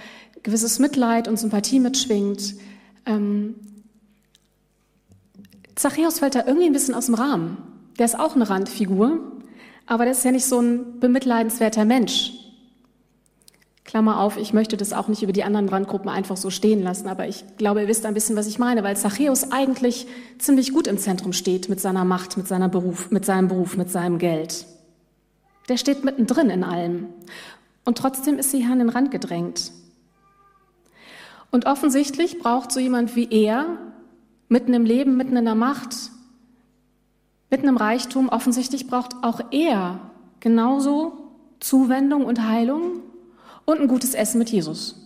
gewisses 0.43 0.79
Mitleid 0.79 1.29
und 1.29 1.39
Sympathie 1.39 1.81
mitschwingt. 1.81 2.55
Ähm, 3.07 3.55
Zachäus 5.75 6.19
fällt 6.19 6.35
da 6.35 6.45
irgendwie 6.47 6.67
ein 6.67 6.73
bisschen 6.73 6.95
aus 6.95 7.07
dem 7.07 7.15
Rahmen. 7.15 7.57
Der 7.99 8.07
ist 8.07 8.19
auch 8.19 8.35
eine 8.35 8.49
Randfigur, 8.49 9.21
aber 9.87 10.05
der 10.05 10.13
ist 10.13 10.25
ja 10.25 10.31
nicht 10.31 10.47
so 10.47 10.61
ein 10.61 11.01
bemitleidenswerter 11.01 11.85
Mensch. 11.85 12.33
Klammer 13.85 14.21
auf, 14.21 14.37
ich 14.37 14.53
möchte 14.53 14.77
das 14.77 14.93
auch 14.93 15.09
nicht 15.09 15.23
über 15.23 15.33
die 15.33 15.45
anderen 15.45 15.69
Randgruppen 15.69 16.09
einfach 16.09 16.37
so 16.37 16.51
stehen 16.51 16.83
lassen, 16.83 17.09
aber 17.09 17.27
ich 17.27 17.45
glaube, 17.59 17.83
ihr 17.83 17.89
wisst 17.89 18.07
ein 18.07 18.15
bisschen, 18.15 18.37
was 18.37 18.47
ich 18.47 18.59
meine, 18.59 18.85
weil 18.85 18.97
Zachäus 18.97 19.51
eigentlich 19.51 20.07
ziemlich 20.39 20.73
gut 20.73 20.87
im 20.87 20.99
Zentrum 20.99 21.33
steht 21.33 21.69
mit 21.69 21.81
seiner 21.81 22.05
Macht, 22.05 22.37
mit, 22.37 22.47
seiner 22.49 22.69
Beruf, 22.69 23.11
mit 23.11 23.27
seinem 23.27 23.49
Beruf, 23.49 23.77
mit 23.77 23.91
seinem 23.91 24.19
Geld. 24.19 24.67
Der 25.69 25.77
steht 25.77 26.05
mittendrin 26.05 26.49
in 26.49 26.65
allem. 26.65 27.09
Und 27.85 27.99
trotzdem 27.99 28.39
ist 28.39 28.53
sie 28.53 28.59
hier 28.59 28.73
an 28.73 28.79
den 28.79 28.89
Rand 28.89 29.11
gedrängt. 29.11 29.73
Und 31.53 31.67
offensichtlich 31.67 32.39
braucht 32.39 32.73
so 32.73 32.81
jemand 32.81 33.15
wie 33.15 33.29
er, 33.31 33.79
mitten 34.49 34.75
im 34.75 34.85
Leben, 34.85 35.17
mitten 35.17 35.37
in 35.37 35.45
der 35.45 35.55
Macht, 35.55 35.95
mitten 37.51 37.69
im 37.69 37.77
Reichtum, 37.77 38.31
offensichtlich 38.31 38.87
braucht 38.87 39.15
auch 39.23 39.41
er 39.53 40.01
genauso 40.41 41.31
Zuwendung 41.61 42.25
und 42.25 42.49
Heilung 42.49 43.03
und 43.67 43.81
ein 43.81 43.87
gutes 43.87 44.15
Essen 44.15 44.39
mit 44.39 44.51
Jesus. 44.51 44.99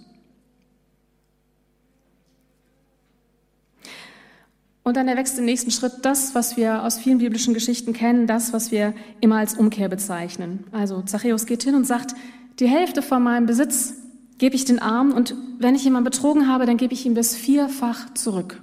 Und 4.85 4.97
dann 4.97 5.09
erwächst 5.09 5.37
im 5.37 5.45
nächsten 5.45 5.73
Schritt 5.73 5.95
das, 6.03 6.37
was 6.37 6.57
wir 6.57 6.85
aus 6.85 6.97
vielen 6.97 7.19
biblischen 7.19 7.55
Geschichten 7.55 7.93
kennen, 7.93 8.29
das, 8.29 8.53
was 8.53 8.71
wir 8.71 8.95
immer 9.21 9.39
als 9.39 9.55
Umkehr 9.55 9.89
bezeichnen. 9.89 10.63
Also 10.71 11.03
Zachäus 11.03 11.47
geht 11.47 11.65
hin 11.65 11.75
und 11.75 11.89
sagt, 11.89 12.15
die 12.61 12.69
Hälfte 12.69 13.03
von 13.03 13.21
meinem 13.21 13.47
Besitz 13.47 13.95
gebe 14.39 14.55
ich 14.55 14.65
den 14.65 14.79
Arm 14.79 15.13
und 15.13 15.35
wenn 15.59 15.75
ich 15.75 15.85
jemanden 15.85 16.05
betrogen 16.11 16.49
habe, 16.49 16.67
dann 16.67 16.77
gebe 16.77 16.95
ich 16.95 17.07
ihm 17.07 17.15
das 17.15 17.35
vierfach 17.35 18.13
zurück. 18.15 18.63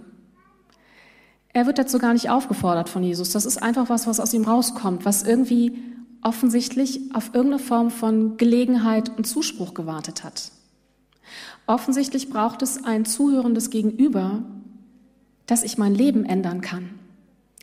Er 1.54 1.66
wird 1.68 1.78
dazu 1.78 2.00
gar 2.00 2.14
nicht 2.14 2.30
aufgefordert 2.30 2.90
von 2.90 3.04
Jesus. 3.04 3.32
Das 3.32 3.46
ist 3.46 3.62
einfach 3.62 3.90
was, 3.90 4.08
was 4.08 4.20
aus 4.20 4.34
ihm 4.34 4.44
rauskommt, 4.44 5.06
was 5.06 5.24
irgendwie 5.24 5.78
offensichtlich 6.22 7.14
auf 7.14 7.32
irgendeine 7.34 7.60
Form 7.60 7.92
von 7.92 8.38
Gelegenheit 8.38 9.12
und 9.18 9.26
Zuspruch 9.26 9.74
gewartet 9.74 10.24
hat. 10.24 10.52
Offensichtlich 11.68 12.30
braucht 12.30 12.62
es 12.62 12.84
ein 12.84 13.06
zuhörendes 13.06 13.70
Gegenüber, 13.70 14.44
dass 15.46 15.64
ich 15.64 15.78
mein 15.78 15.94
Leben 15.94 16.26
ändern 16.26 16.62
kann. 16.62 16.90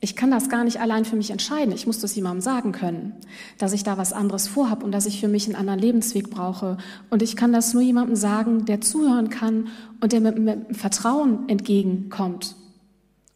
Ich 0.02 0.16
kann 0.16 0.30
das 0.30 0.48
gar 0.48 0.64
nicht 0.64 0.80
allein 0.80 1.04
für 1.04 1.16
mich 1.16 1.30
entscheiden. 1.30 1.74
Ich 1.74 1.86
muss 1.86 1.98
das 1.98 2.14
jemandem 2.14 2.40
sagen 2.40 2.72
können, 2.72 3.12
dass 3.58 3.74
ich 3.74 3.84
da 3.84 3.98
was 3.98 4.14
anderes 4.14 4.48
vorhab 4.48 4.82
und 4.82 4.92
dass 4.92 5.04
ich 5.04 5.20
für 5.20 5.28
mich 5.28 5.46
einen 5.46 5.56
anderen 5.56 5.78
Lebensweg 5.78 6.30
brauche. 6.30 6.78
Und 7.10 7.20
ich 7.20 7.36
kann 7.36 7.52
das 7.52 7.74
nur 7.74 7.82
jemandem 7.82 8.16
sagen, 8.16 8.64
der 8.64 8.80
zuhören 8.80 9.28
kann 9.28 9.68
und 10.00 10.12
der 10.12 10.22
mit, 10.22 10.38
mit 10.38 10.76
Vertrauen 10.76 11.48
entgegenkommt. 11.50 12.56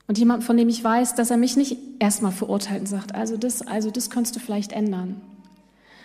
Und 0.07 0.17
jemand, 0.17 0.43
von 0.43 0.57
dem 0.57 0.71
ich 0.71 0.83
weiß, 0.83 1.15
dass 1.15 1.31
er 1.31 1.37
mich 1.37 1.57
nicht 1.57 1.77
erstmal 1.99 2.33
verurteilt 2.33 2.81
und 2.81 2.87
sagt, 2.87 3.15
also 3.15 3.37
das, 3.37 3.61
also 3.63 3.91
das 3.91 4.09
könntest 4.09 4.37
du 4.37 4.41
vielleicht 4.41 4.73
ändern. 4.73 5.21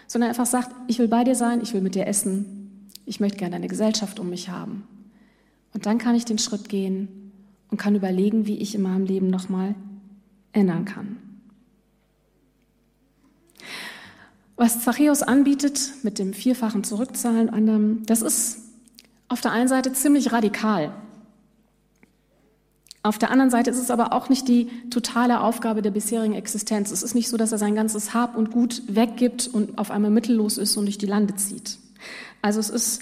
Sondern 0.08 0.30
einfach 0.30 0.46
sagt, 0.46 0.76
ich 0.88 1.00
will 1.00 1.08
bei 1.08 1.24
dir 1.24 1.36
sein, 1.36 1.62
ich 1.62 1.74
will 1.74 1.82
mit 1.82 1.96
dir 1.96 2.08
essen, 2.08 2.90
ich 3.06 3.22
möchte 3.22 3.38
gerne 3.38 3.56
eine 3.56 3.68
Gesellschaft 3.68 4.20
um 4.20 4.30
mich 4.30 4.50
haben. 4.50 4.84
Und 5.74 5.86
dann 5.86 6.00
kann 6.00 6.16
ich 6.16 6.26
den 6.26 6.38
Schritt 6.38 6.68
gehen 6.68 7.32
und 7.72 7.78
kann 7.78 7.96
überlegen, 7.96 8.46
wie 8.46 8.58
ich 8.58 8.76
in 8.76 8.82
meinem 8.82 9.06
Leben 9.06 9.30
nochmal 9.30 9.76
ändern 10.54 10.86
kann. 10.86 11.18
Was 14.56 14.84
Zachäus 14.84 15.24
anbietet 15.24 15.80
mit 16.04 16.20
dem 16.20 16.34
vierfachen 16.34 16.84
Zurückzahlen, 16.84 18.04
das 18.06 18.22
ist 18.22 18.60
auf 19.30 19.40
der 19.42 19.52
einen 19.52 19.70
Seite 19.70 19.94
ziemlich 19.94 20.34
radikal. 20.34 20.94
Auf 23.02 23.18
der 23.18 23.32
anderen 23.32 23.50
Seite 23.50 23.70
ist 23.70 23.80
es 23.80 23.92
aber 23.92 24.12
auch 24.12 24.28
nicht 24.28 24.50
die 24.50 24.68
totale 24.90 25.40
Aufgabe 25.40 25.82
der 25.82 25.92
bisherigen 25.92 26.34
Existenz. 26.34 26.92
Es 26.92 27.04
ist 27.04 27.16
nicht 27.16 27.30
so, 27.30 27.38
dass 27.38 27.54
er 27.54 27.58
sein 27.58 27.74
ganzes 27.74 28.14
Hab 28.14 28.36
und 28.36 28.52
Gut 28.52 28.82
weggibt 28.88 29.48
und 29.48 29.78
auf 29.78 29.92
einmal 29.92 30.12
mittellos 30.12 30.58
ist 30.58 30.76
und 30.76 30.86
durch 30.86 30.98
die 30.98 31.06
Lande 31.06 31.36
zieht. 31.36 31.78
Also 32.42 32.60
es 32.60 32.70
ist 32.70 33.02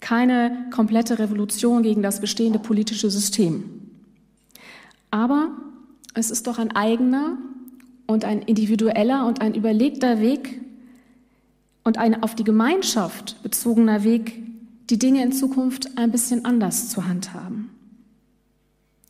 keine 0.00 0.66
komplette 0.70 1.18
Revolution 1.18 1.82
gegen 1.82 2.02
das 2.02 2.20
bestehende 2.20 2.58
politische 2.58 3.10
System. 3.10 3.64
Aber 5.10 5.52
es 6.18 6.30
ist 6.32 6.48
doch 6.48 6.58
ein 6.58 6.74
eigener 6.74 7.38
und 8.06 8.24
ein 8.24 8.42
individueller 8.42 9.26
und 9.26 9.40
ein 9.40 9.54
überlegter 9.54 10.20
Weg 10.20 10.60
und 11.84 11.96
ein 11.96 12.22
auf 12.22 12.34
die 12.34 12.44
Gemeinschaft 12.44 13.40
bezogener 13.42 14.02
Weg, 14.02 14.42
die 14.90 14.98
Dinge 14.98 15.22
in 15.22 15.32
Zukunft 15.32 15.96
ein 15.96 16.10
bisschen 16.10 16.44
anders 16.44 16.88
zu 16.88 17.06
handhaben. 17.06 17.70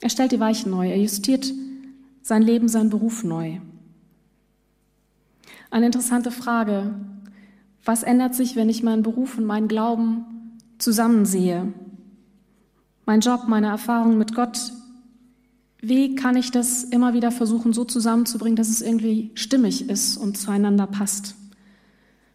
Er 0.00 0.10
stellt 0.10 0.32
die 0.32 0.40
Weichen 0.40 0.70
neu, 0.70 0.88
er 0.88 0.98
justiert 0.98 1.52
sein 2.22 2.42
Leben, 2.42 2.68
seinen 2.68 2.90
Beruf 2.90 3.24
neu. 3.24 3.58
Eine 5.70 5.86
interessante 5.86 6.30
Frage. 6.30 6.94
Was 7.84 8.02
ändert 8.02 8.34
sich, 8.34 8.54
wenn 8.54 8.68
ich 8.68 8.82
meinen 8.82 9.02
Beruf 9.02 9.38
und 9.38 9.44
meinen 9.44 9.68
Glauben 9.68 10.58
zusammensehe? 10.76 11.72
Mein 13.06 13.20
Job, 13.20 13.44
meine 13.48 13.68
Erfahrungen 13.68 14.18
mit 14.18 14.34
Gott, 14.34 14.72
wie 15.80 16.16
kann 16.16 16.36
ich 16.36 16.50
das 16.50 16.84
immer 16.84 17.14
wieder 17.14 17.30
versuchen, 17.30 17.72
so 17.72 17.84
zusammenzubringen, 17.84 18.56
dass 18.56 18.68
es 18.68 18.82
irgendwie 18.82 19.30
stimmig 19.34 19.88
ist 19.88 20.16
und 20.16 20.36
zueinander 20.36 20.86
passt? 20.86 21.36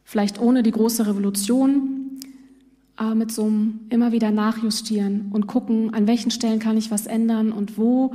Vielleicht 0.05 0.39
ohne 0.39 0.63
die 0.63 0.71
große 0.71 1.05
Revolution, 1.05 2.19
aber 2.95 3.15
mit 3.15 3.31
so 3.31 3.43
einem 3.43 3.81
immer 3.89 4.11
wieder 4.11 4.31
nachjustieren 4.31 5.29
und 5.31 5.47
gucken, 5.47 5.93
an 5.93 6.07
welchen 6.07 6.31
Stellen 6.31 6.59
kann 6.59 6.77
ich 6.77 6.91
was 6.91 7.05
ändern 7.05 7.51
und 7.51 7.77
wo 7.77 8.13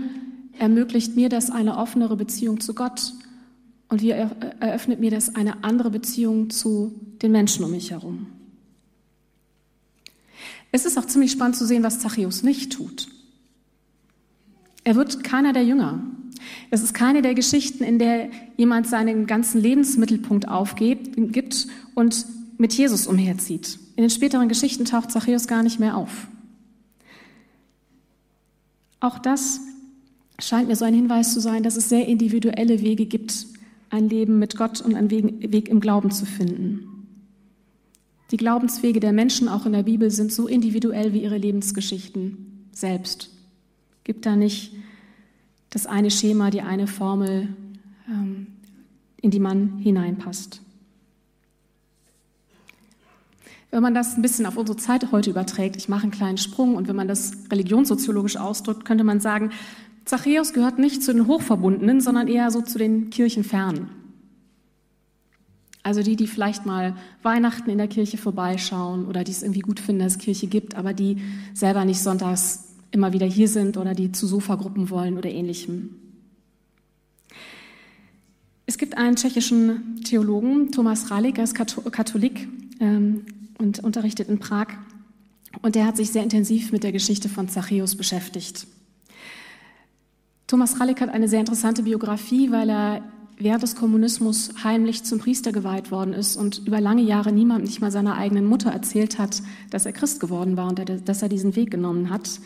ermöglicht 0.59 1.15
mir 1.15 1.29
das 1.29 1.51
eine 1.51 1.77
offenere 1.77 2.17
Beziehung 2.17 2.61
zu 2.61 2.75
Gott 2.75 3.13
und 3.89 4.03
wie 4.03 4.11
eröffnet 4.11 5.01
mir 5.01 5.11
das 5.11 5.35
eine 5.35 5.65
andere 5.65 5.91
Beziehung 5.91 6.51
zu 6.51 6.95
den 7.23 7.33
Menschen 7.33 7.65
um 7.65 7.71
mich 7.71 7.91
herum. 7.91 8.27
Es 10.73 10.85
ist 10.85 10.99
auch 10.99 11.07
ziemlich 11.07 11.33
spannend 11.33 11.57
zu 11.57 11.67
sehen, 11.67 11.83
was 11.83 12.01
Zachäus 12.01 12.43
nicht 12.43 12.73
tut. 12.73 13.09
Er 14.89 14.97
wird 14.97 15.23
keiner 15.23 15.53
der 15.53 15.67
Jünger. 15.67 16.01
Es 16.71 16.83
ist 16.83 16.95
keine 16.95 17.21
der 17.21 17.35
Geschichten, 17.35 17.85
in 17.85 17.99
der 17.99 18.31
jemand 18.57 18.87
seinen 18.87 19.27
ganzen 19.27 19.61
Lebensmittelpunkt 19.61 20.49
aufgibt 20.49 21.19
und 21.95 22.27
mit 22.57 22.73
Jesus 22.73 23.07
umherzieht. 23.07 23.79
In 23.97 24.05
den 24.05 24.09
späteren 24.09 24.49
Geschichten 24.49 24.87
taucht 24.87 25.13
Zachäus 25.13 25.47
gar 25.47 25.63
nicht 25.63 25.79
mehr 25.79 25.95
auf. 25.95 26.29
Auch 28.99 29.19
das 29.19 29.61
scheint 30.39 30.69
mir 30.69 30.77
so 30.77 30.87
ein 30.87 30.95
Hinweis 30.95 31.35
zu 31.35 31.41
sein, 31.41 31.63
dass 31.63 31.77
es 31.77 31.91
sehr 31.91 32.09
individuelle 32.09 32.81
Wege 32.81 33.05
gibt, 33.05 33.45
ein 33.91 34.09
Leben 34.09 34.39
mit 34.39 34.57
Gott 34.57 34.81
und 34.81 34.95
einen 34.95 35.11
Weg 35.11 35.69
im 35.69 35.81
Glauben 35.81 36.11
zu 36.11 36.25
finden. 36.25 37.07
Die 38.31 38.39
Glaubenswege 38.39 39.01
der 39.01 39.13
Menschen 39.13 39.51
auch 39.51 39.67
in 39.67 39.73
der 39.75 39.83
Bibel 39.83 40.11
sind 40.11 40.33
so 40.33 40.49
individuell 40.49 41.13
wie 41.13 41.25
ihre 41.25 41.37
Lebensgeschichten 41.37 42.69
selbst 42.73 43.33
gibt 44.09 44.25
da 44.25 44.37
nicht 44.37 44.73
das 45.71 45.87
eine 45.87 46.11
Schema, 46.11 46.51
die 46.51 46.63
eine 46.63 46.87
Formel, 46.87 47.49
ähm, 48.09 48.47
in 49.21 49.31
die 49.31 49.41
man 49.41 49.79
hineinpasst. 49.79 50.63
Wenn 53.71 53.83
man 53.83 53.95
das 53.95 54.17
ein 54.17 54.23
bisschen 54.23 54.47
auf 54.47 54.57
unsere 54.57 54.79
Zeit 54.79 55.13
heute 55.13 55.31
überträgt, 55.31 55.77
ich 55.77 55.89
mache 55.89 56.05
einen 56.05 56.11
kleinen 56.11 56.39
Sprung 56.39 56.75
und 56.75 56.89
wenn 56.89 56.97
man 56.97 57.09
das 57.09 57.33
religionssoziologisch 57.51 58.39
ausdrückt, 58.39 58.87
könnte 58.87 59.05
man 59.05 59.21
sagen, 59.21 59.51
Zachäus 60.07 60.55
gehört 60.55 60.79
nicht 60.79 61.03
zu 61.03 61.13
den 61.13 61.27
Hochverbundenen, 61.27 62.01
sondern 62.01 62.29
eher 62.29 62.51
so 62.51 62.63
zu 62.63 62.79
den 62.79 63.11
Kirchenfernen. 63.11 63.91
Also 65.83 66.03
die, 66.03 66.17
die 66.17 66.27
vielleicht 66.27 66.65
mal 66.65 66.97
Weihnachten 67.23 67.69
in 67.69 67.79
der 67.79 67.89
Kirche 67.89 68.17
vorbeischauen 68.17 69.07
oder 69.07 69.23
die 69.23 69.33
es 69.33 69.43
irgendwie 69.43 69.61
gut 69.61 69.81
finden, 69.81 70.03
dass 70.03 70.17
es 70.17 70.19
Kirche 70.19 70.47
gibt, 70.47 70.75
aber 70.75 70.95
die 70.95 71.19
selber 71.53 71.85
nicht 71.85 72.01
sonntags 72.01 72.68
immer 72.91 73.13
wieder 73.13 73.27
hier 73.27 73.49
sind 73.49 73.77
oder 73.77 73.95
die 73.95 74.13
zu 74.13 74.27
Sofagruppen 74.27 74.91
wollen 74.91 75.19
oder 75.19 75.31
ähnlichem. 75.31 75.91
Es 78.67 78.77
gibt 78.77 78.99
einen 78.99 79.17
tschechischen 79.17 80.03
Theologen, 80.05 80.73
Thomas 80.73 81.11
Ralik, 81.11 81.39
er 81.39 81.45
ist 81.45 81.55
Katholik 81.55 82.49
ähm, 82.81 83.25
und 83.59 83.83
unterrichtet 83.83 84.29
in 84.29 84.39
Prag. 84.39 84.69
Und 85.63 85.75
der 85.75 85.87
hat 85.87 85.97
sich 85.97 86.11
sehr 86.11 86.23
intensiv 86.23 86.71
mit 86.71 86.85
der 86.85 86.93
Geschichte 86.93 87.29
von 87.29 87.49
Zachäus 87.49 87.97
beschäftigt. 87.97 88.67
Thomas 90.47 90.79
Ralik 90.81 91.01
hat 91.01 91.09
eine 91.09 91.29
sehr 91.29 91.41
interessante 91.41 91.83
Biografie, 91.83 92.51
weil 92.51 92.71
er 92.71 93.03
während 93.39 93.63
des 93.63 93.75
Kommunismus 93.75 94.51
heimlich 94.65 95.05
zum 95.05 95.19
Priester 95.19 95.53
geweiht 95.53 95.91
worden 95.91 96.13
ist 96.13 96.37
und 96.37 96.67
über 96.67 96.81
lange 96.81 97.03
Jahre 97.03 97.33
niemand, 97.33 97.65
nicht 97.65 97.81
mal 97.81 97.91
seiner 97.91 98.17
eigenen 98.17 98.47
Mutter, 98.47 98.71
erzählt 98.71 99.19
hat, 99.19 99.43
dass 99.71 99.87
er 99.87 99.93
Christ 99.93 100.21
geworden 100.21 100.57
war 100.57 100.69
und 100.69 101.09
dass 101.09 101.23
er 101.23 101.29
diesen 101.29 101.57
Weg 101.57 101.71
genommen 101.71 102.11
hat 102.11 102.41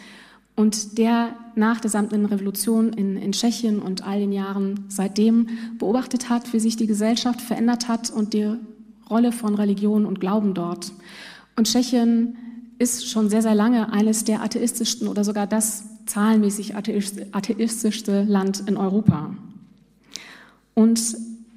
und 0.54 0.98
der 0.98 1.34
nach 1.54 1.80
der 1.80 1.90
samtenen 1.90 2.26
Revolution 2.26 2.92
in, 2.92 3.16
in 3.16 3.32
Tschechien 3.32 3.78
und 3.78 4.06
all 4.06 4.20
den 4.20 4.32
Jahren 4.32 4.84
seitdem 4.88 5.48
beobachtet 5.78 6.28
hat, 6.28 6.52
wie 6.52 6.60
sich 6.60 6.76
die 6.76 6.86
Gesellschaft 6.86 7.40
verändert 7.40 7.88
hat 7.88 8.10
und 8.10 8.34
die 8.34 8.54
Rolle 9.08 9.32
von 9.32 9.54
Religion 9.54 10.06
und 10.06 10.20
Glauben 10.20 10.54
dort. 10.54 10.92
Und 11.56 11.66
Tschechien 11.66 12.36
ist 12.78 13.08
schon 13.08 13.28
sehr, 13.28 13.42
sehr 13.42 13.54
lange 13.54 13.92
eines 13.92 14.24
der 14.24 14.42
atheistischsten 14.42 15.08
oder 15.08 15.24
sogar 15.24 15.46
das 15.46 15.84
zahlenmäßig 16.06 16.74
atheistischste 16.74 18.24
Land 18.24 18.64
in 18.66 18.76
Europa. 18.76 19.36
Und 20.74 21.00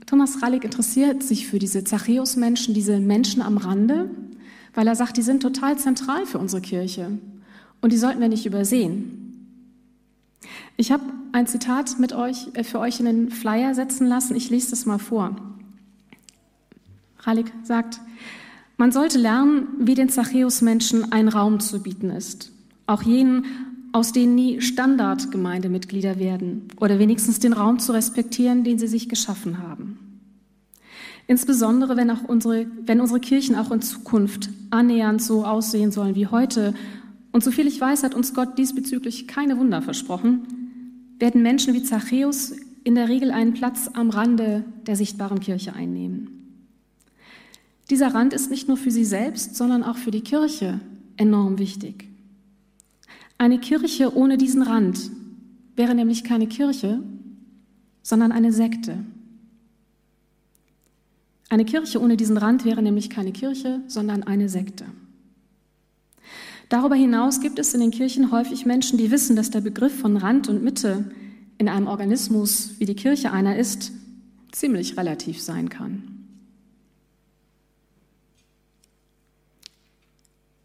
Thomas 0.05 0.41
Rallig 0.43 0.63
interessiert 0.63 1.23
sich 1.23 1.47
für 1.47 1.57
diese 1.57 1.83
Zachäus-Menschen, 1.83 2.73
diese 2.73 2.99
Menschen 2.99 3.41
am 3.41 3.57
Rande, 3.57 4.09
weil 4.73 4.87
er 4.87 4.95
sagt, 4.95 5.17
die 5.17 5.23
sind 5.23 5.41
total 5.41 5.77
zentral 5.77 6.25
für 6.25 6.37
unsere 6.37 6.61
Kirche. 6.61 7.17
Und 7.85 7.91
die 7.91 7.97
sollten 7.97 8.19
wir 8.19 8.29
nicht 8.29 8.47
übersehen. 8.47 9.61
Ich 10.75 10.91
habe 10.91 11.03
ein 11.33 11.45
Zitat 11.45 11.99
mit 11.99 12.13
euch, 12.13 12.47
äh, 12.55 12.63
für 12.63 12.79
euch 12.79 12.99
in 12.99 13.05
den 13.05 13.29
Flyer 13.29 13.75
setzen 13.75 14.07
lassen. 14.07 14.35
Ich 14.35 14.49
lese 14.49 14.71
das 14.71 14.87
mal 14.87 14.97
vor. 14.97 15.35
Ralik 17.19 17.53
sagt, 17.61 18.01
man 18.77 18.91
sollte 18.91 19.19
lernen, 19.19 19.67
wie 19.77 19.93
den 19.93 20.09
Zachäus-Menschen 20.09 21.11
ein 21.11 21.27
Raum 21.27 21.59
zu 21.59 21.83
bieten 21.83 22.09
ist. 22.09 22.51
Auch 22.87 23.03
jenen, 23.03 23.45
aus 23.91 24.13
denen 24.13 24.33
nie 24.33 24.61
Standardgemeindemitglieder 24.61 26.17
werden 26.17 26.69
oder 26.79 26.97
wenigstens 26.97 27.37
den 27.37 27.53
Raum 27.53 27.77
zu 27.77 27.91
respektieren, 27.91 28.63
den 28.63 28.79
sie 28.79 28.87
sich 28.87 29.09
geschaffen 29.09 29.59
haben. 29.59 29.99
Insbesondere 31.27 31.97
wenn, 31.97 32.09
auch 32.09 32.23
unsere, 32.23 32.65
wenn 32.83 32.99
unsere 32.99 33.19
Kirchen 33.19 33.55
auch 33.55 33.69
in 33.69 33.83
Zukunft 33.83 34.49
annähernd 34.71 35.21
so 35.21 35.45
aussehen 35.45 35.91
sollen 35.91 36.15
wie 36.15 36.25
heute 36.25 36.73
und 37.35 37.43
soviel 37.43 37.67
ich 37.67 37.81
weiß, 37.81 38.03
hat 38.03 38.15
uns 38.15 38.33
Gott 38.33 38.57
diesbezüglich 38.57 39.27
keine 39.27 39.57
Wunder 39.57 39.81
versprochen, 39.81 40.47
werden 41.19 41.41
Menschen 41.41 41.73
wie 41.73 41.83
Zachäus 41.83 42.53
in 42.85 42.95
der 42.95 43.09
Regel 43.09 43.29
einen 43.31 43.53
Platz 43.53 43.89
am 43.91 44.09
Rande 44.09 44.63
der 44.87 44.95
sichtbaren 44.95 45.41
Kirche 45.41 45.73
einnehmen. 45.73 46.29
Dieser 47.89 48.13
Rand 48.13 48.31
ist 48.31 48.49
nicht 48.49 48.69
nur 48.69 48.77
für 48.77 48.89
sie 48.89 49.03
selbst, 49.03 49.57
sondern 49.57 49.83
auch 49.83 49.97
für 49.97 50.11
die 50.11 50.21
Kirche 50.21 50.79
enorm 51.17 51.59
wichtig. 51.59 52.07
Eine 53.37 53.59
Kirche 53.59 54.15
ohne 54.15 54.37
diesen 54.37 54.61
Rand 54.61 55.11
wäre 55.75 55.93
nämlich 55.93 56.23
keine 56.23 56.47
Kirche, 56.47 57.03
sondern 58.01 58.31
eine 58.31 58.53
Sekte. 58.53 58.99
Eine 61.49 61.65
Kirche 61.65 61.99
ohne 61.99 62.15
diesen 62.15 62.37
Rand 62.37 62.63
wäre 62.63 62.81
nämlich 62.81 63.09
keine 63.09 63.33
Kirche, 63.33 63.81
sondern 63.87 64.23
eine 64.23 64.47
Sekte. 64.47 64.85
Darüber 66.69 66.95
hinaus 66.95 67.41
gibt 67.41 67.59
es 67.59 67.73
in 67.73 67.79
den 67.79 67.91
Kirchen 67.91 68.31
häufig 68.31 68.65
Menschen, 68.65 68.97
die 68.97 69.11
wissen, 69.11 69.35
dass 69.35 69.51
der 69.51 69.61
Begriff 69.61 69.99
von 69.99 70.17
Rand 70.17 70.49
und 70.49 70.63
Mitte 70.63 71.11
in 71.57 71.69
einem 71.69 71.87
Organismus, 71.87 72.71
wie 72.79 72.85
die 72.85 72.95
Kirche 72.95 73.31
einer 73.31 73.57
ist, 73.57 73.91
ziemlich 74.51 74.97
relativ 74.97 75.41
sein 75.41 75.69
kann. 75.69 76.03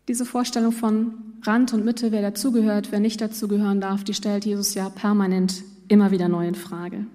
Diese 0.09 0.25
Vorstellung 0.25 0.73
von 0.73 1.15
Rand 1.43 1.73
und 1.73 1.85
Mitte, 1.85 2.11
wer 2.11 2.23
dazugehört, 2.23 2.91
wer 2.91 3.01
nicht 3.01 3.21
dazugehören 3.21 3.81
darf, 3.81 4.03
die 4.03 4.15
stellt 4.15 4.45
Jesus 4.45 4.75
ja 4.75 4.89
permanent 4.91 5.63
immer 5.89 6.11
wieder 6.11 6.29
neu 6.29 6.49
in 6.49 6.55
Frage. 6.55 7.07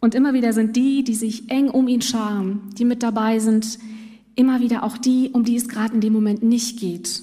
Und 0.00 0.14
immer 0.14 0.34
wieder 0.34 0.52
sind 0.52 0.76
die, 0.76 1.04
die 1.04 1.14
sich 1.14 1.50
eng 1.50 1.68
um 1.68 1.88
ihn 1.88 2.02
scharen, 2.02 2.70
die 2.78 2.84
mit 2.84 3.02
dabei 3.02 3.38
sind, 3.38 3.78
immer 4.34 4.60
wieder 4.60 4.82
auch 4.82 4.98
die, 4.98 5.30
um 5.32 5.44
die 5.44 5.56
es 5.56 5.68
gerade 5.68 5.94
in 5.94 6.00
dem 6.00 6.12
Moment 6.12 6.42
nicht 6.42 6.78
geht. 6.78 7.22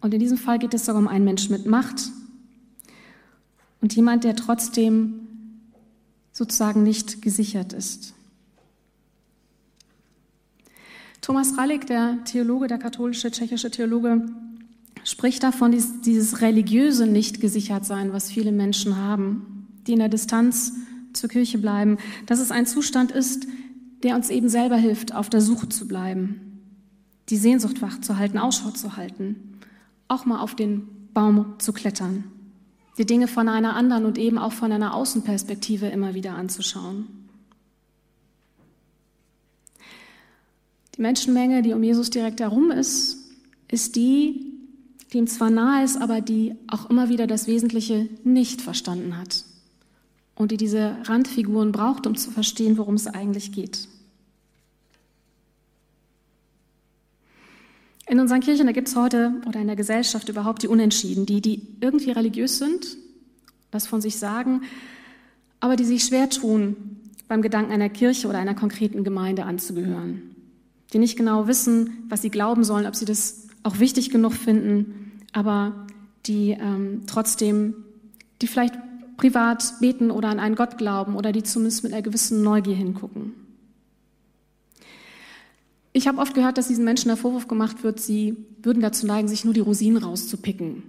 Und 0.00 0.14
in 0.14 0.20
diesem 0.20 0.38
Fall 0.38 0.58
geht 0.58 0.74
es 0.74 0.86
sogar 0.86 1.00
um 1.00 1.08
einen 1.08 1.24
Menschen 1.24 1.52
mit 1.52 1.66
Macht 1.66 2.10
und 3.80 3.94
jemand, 3.94 4.24
der 4.24 4.36
trotzdem 4.36 5.20
sozusagen 6.32 6.82
nicht 6.82 7.22
gesichert 7.22 7.72
ist. 7.72 8.14
Thomas 11.20 11.58
Rallig, 11.58 11.86
der 11.86 12.22
Theologe, 12.24 12.68
der 12.68 12.78
katholische 12.78 13.30
tschechische 13.30 13.70
Theologe, 13.70 14.28
spricht 15.02 15.42
davon, 15.42 15.76
dieses 16.04 16.40
religiöse 16.40 17.06
nicht 17.06 17.40
gesichert 17.40 17.84
sein, 17.84 18.12
was 18.12 18.30
viele 18.30 18.52
Menschen 18.52 18.96
haben, 18.96 19.66
die 19.86 19.94
in 19.94 19.98
der 19.98 20.08
Distanz 20.08 20.72
zur 21.12 21.28
Kirche 21.28 21.58
bleiben, 21.58 21.98
dass 22.26 22.38
es 22.38 22.50
ein 22.50 22.66
Zustand 22.66 23.10
ist, 23.10 23.46
der 24.06 24.16
uns 24.16 24.30
eben 24.30 24.48
selber 24.48 24.76
hilft, 24.76 25.14
auf 25.14 25.28
der 25.28 25.40
Suche 25.40 25.68
zu 25.68 25.86
bleiben, 25.86 26.62
die 27.28 27.36
Sehnsucht 27.36 27.82
wach 27.82 28.00
zu 28.00 28.16
halten, 28.16 28.38
Ausschau 28.38 28.70
zu 28.70 28.96
halten, 28.96 29.60
auch 30.08 30.24
mal 30.24 30.40
auf 30.40 30.54
den 30.54 30.88
Baum 31.12 31.54
zu 31.58 31.72
klettern 31.72 32.24
die 32.98 33.06
Dinge 33.06 33.28
von 33.28 33.48
einer 33.48 33.76
anderen 33.76 34.04
und 34.04 34.18
eben 34.18 34.38
auch 34.38 34.52
von 34.52 34.72
einer 34.72 34.94
Außenperspektive 34.94 35.86
immer 35.86 36.14
wieder 36.14 36.34
anzuschauen. 36.34 37.06
Die 40.96 41.02
Menschenmenge, 41.02 41.60
die 41.60 41.74
um 41.74 41.82
Jesus 41.82 42.08
direkt 42.08 42.40
herum 42.40 42.70
ist, 42.70 43.18
ist 43.68 43.96
die, 43.96 44.46
die 45.12 45.18
ihm 45.18 45.26
zwar 45.26 45.50
nahe 45.50 45.84
ist, 45.84 46.00
aber 46.00 46.22
die 46.22 46.54
auch 46.68 46.88
immer 46.88 47.10
wieder 47.10 47.26
das 47.26 47.46
Wesentliche 47.46 48.08
nicht 48.24 48.62
verstanden 48.62 49.18
hat 49.18 49.44
und 50.34 50.52
die 50.52 50.56
diese 50.56 50.96
Randfiguren 51.04 51.72
braucht, 51.72 52.06
um 52.06 52.16
zu 52.16 52.30
verstehen, 52.30 52.78
worum 52.78 52.94
es 52.94 53.06
eigentlich 53.06 53.52
geht. 53.52 53.88
In 58.08 58.20
unseren 58.20 58.40
Kirchen, 58.40 58.66
da 58.66 58.72
gibt 58.72 58.88
es 58.88 58.96
heute 58.96 59.34
oder 59.46 59.60
in 59.60 59.66
der 59.66 59.76
Gesellschaft 59.76 60.28
überhaupt 60.28 60.62
die 60.62 60.68
Unentschieden, 60.68 61.26
die, 61.26 61.40
die 61.40 61.66
irgendwie 61.80 62.12
religiös 62.12 62.58
sind, 62.58 62.96
was 63.72 63.86
von 63.86 64.00
sich 64.00 64.16
sagen, 64.16 64.62
aber 65.58 65.74
die 65.74 65.84
sich 65.84 66.04
schwer 66.04 66.30
tun, 66.30 66.76
beim 67.26 67.42
Gedanken 67.42 67.72
einer 67.72 67.88
Kirche 67.88 68.28
oder 68.28 68.38
einer 68.38 68.54
konkreten 68.54 69.02
Gemeinde 69.02 69.44
anzugehören. 69.44 70.22
Die 70.92 70.98
nicht 70.98 71.16
genau 71.16 71.48
wissen, 71.48 72.04
was 72.08 72.22
sie 72.22 72.30
glauben 72.30 72.62
sollen, 72.62 72.86
ob 72.86 72.94
sie 72.94 73.04
das 73.04 73.48
auch 73.64 73.80
wichtig 73.80 74.10
genug 74.10 74.34
finden, 74.34 75.22
aber 75.32 75.86
die 76.26 76.50
ähm, 76.50 77.02
trotzdem, 77.08 77.74
die 78.40 78.46
vielleicht 78.46 78.74
privat 79.16 79.80
beten 79.80 80.12
oder 80.12 80.28
an 80.28 80.38
einen 80.38 80.54
Gott 80.54 80.78
glauben 80.78 81.16
oder 81.16 81.32
die 81.32 81.42
zumindest 81.42 81.82
mit 81.82 81.92
einer 81.92 82.02
gewissen 82.02 82.42
Neugier 82.42 82.76
hingucken. 82.76 83.32
Ich 85.96 86.06
habe 86.06 86.18
oft 86.18 86.34
gehört, 86.34 86.58
dass 86.58 86.68
diesen 86.68 86.84
Menschen 86.84 87.08
der 87.08 87.16
Vorwurf 87.16 87.48
gemacht 87.48 87.82
wird, 87.82 88.00
sie 88.00 88.36
würden 88.62 88.82
dazu 88.82 89.06
neigen, 89.06 89.28
sich 89.28 89.46
nur 89.46 89.54
die 89.54 89.60
Rosinen 89.60 89.96
rauszupicken. 89.96 90.82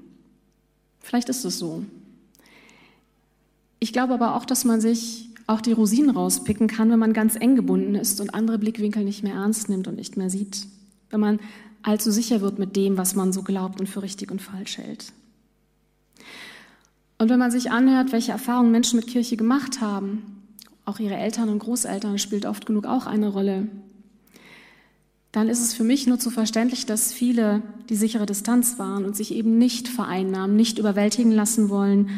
Vielleicht 1.00 1.30
ist 1.30 1.46
es 1.46 1.58
so. 1.58 1.86
Ich 3.80 3.94
glaube 3.94 4.16
aber 4.16 4.36
auch, 4.36 4.44
dass 4.44 4.66
man 4.66 4.82
sich 4.82 5.30
auch 5.48 5.62
die 5.62 5.72
Rosinen 5.72 6.10
rauspicken 6.10 6.68
kann, 6.68 6.92
wenn 6.92 7.00
man 7.00 7.14
ganz 7.14 7.38
eng 7.38 7.56
gebunden 7.56 7.96
ist 7.96 8.20
und 8.20 8.34
andere 8.34 8.58
Blickwinkel 8.58 9.06
nicht 9.06 9.24
mehr 9.24 9.36
ernst 9.36 9.70
nimmt 9.70 9.88
und 9.88 9.96
nicht 9.96 10.18
mehr 10.18 10.30
sieht. 10.30 10.68
Wenn 11.10 11.22
man 11.22 11.40
allzu 11.84 12.12
sicher 12.12 12.42
wird 12.42 12.60
mit 12.60 12.76
dem, 12.76 12.98
was 12.98 13.16
man 13.16 13.32
so 13.32 13.44
glaubt 13.44 13.80
und 13.80 13.88
für 13.88 14.04
richtig 14.04 14.30
und 14.30 14.42
falsch 14.42 14.78
hält. 14.78 15.14
Und 17.18 17.30
wenn 17.30 17.40
man 17.40 17.52
sich 17.52 17.72
anhört, 17.72 18.12
welche 18.12 18.34
Erfahrungen 18.34 18.74
Menschen 18.74 19.00
mit 19.00 19.08
Kirche 19.08 19.38
gemacht 19.38 19.80
haben, 19.80 20.44
auch 20.84 21.00
ihre 21.00 21.16
Eltern 21.16 21.48
und 21.48 21.60
Großeltern 21.60 22.20
spielt 22.20 22.46
oft 22.46 22.66
genug 22.66 22.86
auch 22.86 23.06
eine 23.06 23.30
Rolle, 23.30 23.70
dann 25.38 25.50
ist 25.50 25.62
es 25.62 25.76
für 25.76 25.84
mich 25.84 26.08
nur 26.08 26.18
zu 26.18 26.32
verständlich, 26.32 26.88
dass 26.88 27.14
viele 27.14 27.62
die 27.90 27.96
sichere 27.96 28.26
Distanz 28.26 28.80
waren 28.80 29.06
und 29.06 29.16
sich 29.16 29.32
eben 29.32 29.60
nicht 29.60 29.88
vereinnahmen, 29.88 30.56
nicht 30.56 30.80
überwältigen 30.80 31.32
lassen 31.32 31.70
wollen 31.70 32.10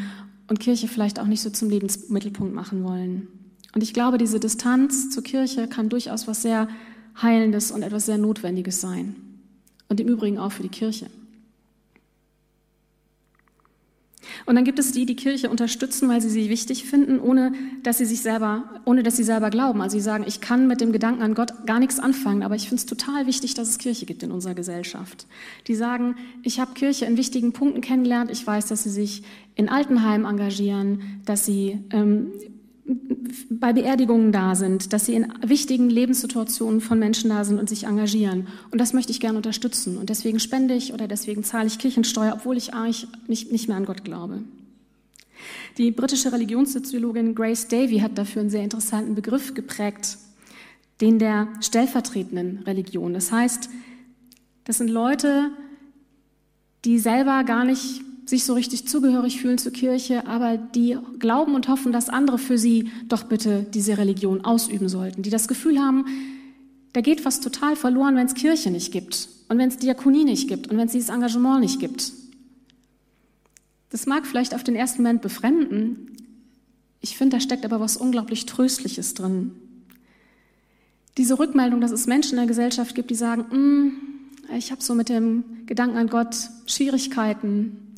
und 0.48 0.62
Kirche 0.62 0.88
vielleicht 0.88 1.20
auch 1.20 1.26
nicht 1.26 1.42
so 1.42 1.50
zum 1.50 1.70
Lebensmittelpunkt 1.70 2.56
machen 2.56 2.86
wollen. 2.86 3.28
Und 3.76 3.84
ich 3.84 3.94
glaube, 3.94 4.20
diese 4.20 4.40
Distanz 4.40 5.10
zur 5.10 5.22
Kirche 5.22 5.68
kann 5.68 5.90
durchaus 5.90 6.30
was 6.30 6.44
sehr 6.44 6.70
Heilendes 7.22 7.72
und 7.72 7.84
etwas 7.84 8.06
sehr 8.06 8.18
Notwendiges 8.18 8.80
sein. 8.80 9.18
Und 9.90 10.00
im 10.00 10.08
Übrigen 10.08 10.38
auch 10.38 10.54
für 10.54 10.64
die 10.64 10.70
Kirche. 10.70 11.08
Und 14.50 14.56
dann 14.56 14.66
gibt 14.66 14.80
es 14.80 14.92
die, 14.92 15.06
die 15.06 15.16
Kirche 15.16 15.48
unterstützen, 15.48 16.10
weil 16.10 16.22
sie 16.22 16.30
sie 16.30 16.50
wichtig 16.50 16.86
finden, 16.86 17.20
ohne 17.20 17.52
dass 17.84 18.00
sie 18.00 18.06
sich 18.06 18.22
selber, 18.22 18.82
ohne 18.84 19.04
dass 19.04 19.16
sie 19.16 19.24
selber 19.24 19.52
glauben. 19.52 19.80
Also 19.80 20.00
sie 20.00 20.04
sagen, 20.04 20.24
ich 20.26 20.42
kann 20.42 20.68
mit 20.68 20.82
dem 20.82 20.92
Gedanken 20.92 21.22
an 21.22 21.36
Gott 21.36 21.68
gar 21.68 21.78
nichts 21.78 22.00
anfangen, 22.00 22.42
aber 22.42 22.56
ich 22.56 22.64
finde 22.64 22.78
es 22.78 22.88
total 22.88 23.28
wichtig, 23.28 23.54
dass 23.54 23.70
es 23.70 23.78
Kirche 23.78 24.08
gibt 24.08 24.24
in 24.24 24.32
unserer 24.32 24.56
Gesellschaft. 24.56 25.28
Die 25.68 25.76
sagen, 25.76 26.16
ich 26.42 26.60
habe 26.60 26.74
Kirche 26.74 27.06
in 27.06 27.16
wichtigen 27.16 27.54
Punkten 27.54 27.82
kennengelernt. 27.82 28.32
Ich 28.32 28.48
weiß, 28.48 28.66
dass 28.66 28.82
sie 28.82 28.90
sich 28.90 29.22
in 29.54 29.70
Altenheimen 29.70 30.26
engagieren, 30.26 31.22
dass 31.26 31.46
sie 31.46 31.78
ähm, 31.92 32.32
bei 33.50 33.74
Beerdigungen 33.74 34.32
da 34.32 34.56
sind, 34.56 34.94
dass 34.94 35.06
sie 35.06 35.14
in 35.14 35.32
wichtigen 35.46 35.90
Lebenssituationen 35.90 36.82
von 36.82 37.00
Menschen 37.00 37.30
da 37.30 37.44
sind 37.44 37.60
und 37.60 37.70
sich 37.70 37.86
engagieren. 37.86 38.48
Und 38.72 38.80
das 38.80 38.94
möchte 38.94 39.12
ich 39.12 39.20
gerne 39.20 39.38
unterstützen. 39.38 39.98
Und 39.98 40.10
deswegen 40.10 40.40
spende 40.40 40.74
ich 40.74 40.94
oder 40.94 41.08
deswegen 41.08 41.44
zahle 41.44 41.68
ich 41.68 41.80
Kirchensteuer, 41.80 42.34
obwohl 42.34 42.58
ich 42.58 42.74
eigentlich 42.74 43.08
nicht, 43.28 43.52
nicht 43.52 43.68
mehr 43.68 43.78
an 43.78 43.86
Gott 43.86 44.04
glaube. 44.04 44.44
Die 45.78 45.92
britische 45.92 46.32
Religionssoziologin 46.32 47.36
Grace 47.36 47.68
Davy 47.68 48.00
hat 48.00 48.18
dafür 48.18 48.42
einen 48.42 48.50
sehr 48.50 48.64
interessanten 48.64 49.16
Begriff 49.16 49.54
geprägt, 49.54 50.18
den 51.02 51.20
der 51.20 51.48
stellvertretenden 51.62 52.64
Religion. 52.66 53.14
Das 53.14 53.32
heißt, 53.32 53.70
das 54.66 54.78
sind 54.78 54.90
Leute, 54.90 55.52
die 56.86 57.00
selber 57.00 57.44
gar 57.44 57.64
nicht 57.64 58.02
sich 58.30 58.46
so 58.46 58.54
richtig 58.54 58.88
zugehörig 58.88 59.42
fühlen 59.42 59.58
zur 59.58 59.72
Kirche, 59.72 60.28
aber 60.28 60.58
die 60.58 60.98
glauben 61.18 61.56
und 61.56 61.68
hoffen, 61.68 61.92
dass 61.92 62.10
andere 62.10 62.38
für 62.38 62.58
sie 62.58 62.90
doch 63.08 63.24
bitte 63.24 63.66
diese 63.74 63.98
Religion 63.98 64.46
ausüben 64.46 64.88
sollten, 64.88 65.24
die 65.24 65.30
das 65.30 65.48
Gefühl 65.48 65.80
haben, 65.80 66.06
da 66.94 67.02
geht 67.02 67.26
was 67.26 67.40
total 67.40 67.76
verloren, 67.76 68.16
wenn 68.16 68.28
es 68.28 68.34
Kirche 68.34 68.72
nicht 68.72 68.92
gibt 68.92 69.30
und 69.48 69.58
wenn 69.58 69.70
es 69.70 69.78
Diakonie 69.78 70.26
nicht 70.26 70.48
gibt 70.48 70.68
und 70.68 70.78
wenn 70.78 70.88
es 70.88 70.94
dieses 70.94 71.10
Engagement 71.10 71.62
nicht 71.62 71.80
gibt. 71.80 72.14
Das 73.90 74.06
mag 74.06 74.28
vielleicht 74.28 74.54
auf 74.54 74.64
den 74.64 74.76
ersten 74.76 75.02
Moment 75.02 75.22
befremden. 75.22 76.18
Ich 77.02 77.18
finde, 77.18 77.38
da 77.38 77.42
steckt 77.42 77.66
aber 77.66 77.80
was 77.80 77.98
unglaublich 77.98 78.46
Tröstliches 78.46 79.14
drin. 79.16 79.52
Diese 81.18 81.40
Rückmeldung, 81.40 81.82
dass 81.82 81.92
es 81.92 82.08
Menschen 82.08 82.34
in 82.34 82.38
der 82.38 82.48
Gesellschaft 82.48 82.94
gibt, 82.96 83.10
die 83.10 83.16
sagen, 83.16 83.46
mm, 83.50 84.56
ich 84.58 84.72
habe 84.72 84.82
so 84.82 84.96
mit 84.96 85.10
dem 85.10 85.66
Gedanken 85.66 85.98
an 85.98 86.08
Gott 86.08 86.36
Schwierigkeiten, 86.66 87.89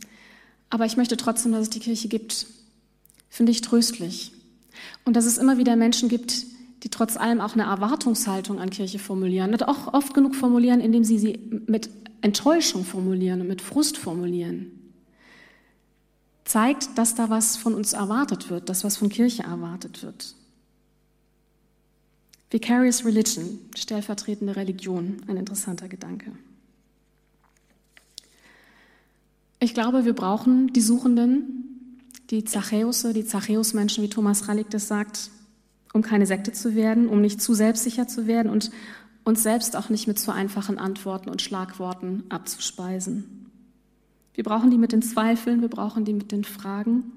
aber 0.71 0.85
ich 0.85 0.97
möchte 0.97 1.17
trotzdem, 1.17 1.51
dass 1.51 1.63
es 1.63 1.69
die 1.69 1.79
Kirche 1.79 2.07
gibt. 2.07 2.47
Finde 3.29 3.51
ich 3.51 3.61
tröstlich. 3.61 4.31
Und 5.05 5.15
dass 5.15 5.25
es 5.25 5.37
immer 5.37 5.57
wieder 5.57 5.75
Menschen 5.75 6.09
gibt, 6.09 6.45
die 6.83 6.89
trotz 6.89 7.17
allem 7.17 7.41
auch 7.41 7.53
eine 7.53 7.63
Erwartungshaltung 7.63 8.59
an 8.59 8.71
Kirche 8.71 8.97
formulieren 8.97 9.51
und 9.51 9.67
auch 9.67 9.93
oft 9.93 10.13
genug 10.13 10.33
formulieren, 10.33 10.79
indem 10.79 11.03
sie 11.03 11.19
sie 11.19 11.63
mit 11.67 11.89
Enttäuschung 12.21 12.85
formulieren 12.85 13.41
und 13.41 13.47
mit 13.47 13.61
Frust 13.61 13.97
formulieren. 13.97 14.71
Zeigt, 16.45 16.97
dass 16.97 17.15
da 17.15 17.29
was 17.29 17.57
von 17.57 17.75
uns 17.75 17.93
erwartet 17.93 18.49
wird, 18.49 18.69
dass 18.69 18.83
was 18.83 18.97
von 18.97 19.09
Kirche 19.09 19.43
erwartet 19.43 20.01
wird. 20.03 20.35
Vicarious 22.49 23.05
Religion, 23.05 23.59
stellvertretende 23.75 24.55
Religion, 24.55 25.21
ein 25.27 25.37
interessanter 25.37 25.87
Gedanke. 25.87 26.31
Ich 29.63 29.75
glaube, 29.75 30.05
wir 30.05 30.13
brauchen 30.13 30.73
die 30.73 30.81
Suchenden, 30.81 31.99
die 32.31 32.43
Zachäusse, 32.43 33.13
die 33.13 33.25
Zachäus-Menschen, 33.25 34.03
wie 34.03 34.09
Thomas 34.09 34.47
Rallig 34.47 34.71
das 34.71 34.87
sagt, 34.87 35.29
um 35.93 36.01
keine 36.01 36.25
Sekte 36.25 36.51
zu 36.51 36.73
werden, 36.73 37.07
um 37.07 37.21
nicht 37.21 37.43
zu 37.43 37.53
selbstsicher 37.53 38.07
zu 38.07 38.25
werden 38.25 38.51
und 38.51 38.71
uns 39.23 39.43
selbst 39.43 39.75
auch 39.75 39.89
nicht 39.89 40.07
mit 40.07 40.17
zu 40.17 40.33
einfachen 40.33 40.79
Antworten 40.79 41.29
und 41.29 41.43
Schlagworten 41.43 42.23
abzuspeisen. 42.29 43.51
Wir 44.33 44.43
brauchen 44.43 44.71
die 44.71 44.79
mit 44.79 44.93
den 44.93 45.03
Zweifeln, 45.03 45.61
wir 45.61 45.69
brauchen 45.69 46.05
die 46.05 46.13
mit 46.13 46.31
den 46.31 46.43
Fragen. 46.43 47.11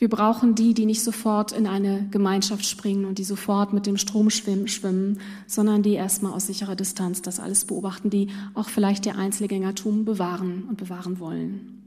Wir 0.00 0.08
brauchen 0.08 0.54
die, 0.54 0.72
die 0.72 0.86
nicht 0.86 1.02
sofort 1.02 1.52
in 1.52 1.66
eine 1.66 2.08
Gemeinschaft 2.10 2.64
springen 2.64 3.04
und 3.04 3.18
die 3.18 3.24
sofort 3.24 3.74
mit 3.74 3.84
dem 3.84 3.98
Strom 3.98 4.30
schwimmen, 4.30 5.20
sondern 5.46 5.82
die 5.82 5.92
erstmal 5.92 6.32
aus 6.32 6.46
sicherer 6.46 6.74
Distanz 6.74 7.20
das 7.20 7.38
alles 7.38 7.66
beobachten, 7.66 8.08
die 8.08 8.28
auch 8.54 8.70
vielleicht 8.70 9.04
ihr 9.04 9.18
Einzelgängertum 9.18 10.06
bewahren 10.06 10.64
und 10.70 10.78
bewahren 10.78 11.20
wollen. 11.20 11.82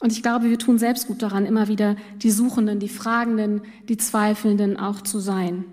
Und 0.00 0.10
ich 0.10 0.24
glaube, 0.24 0.50
wir 0.50 0.58
tun 0.58 0.78
selbst 0.78 1.06
gut 1.06 1.22
daran, 1.22 1.46
immer 1.46 1.68
wieder 1.68 1.94
die 2.24 2.32
Suchenden, 2.32 2.80
die 2.80 2.88
Fragenden, 2.88 3.60
die 3.88 3.96
Zweifelnden 3.96 4.76
auch 4.76 5.00
zu 5.00 5.20
sein. 5.20 5.64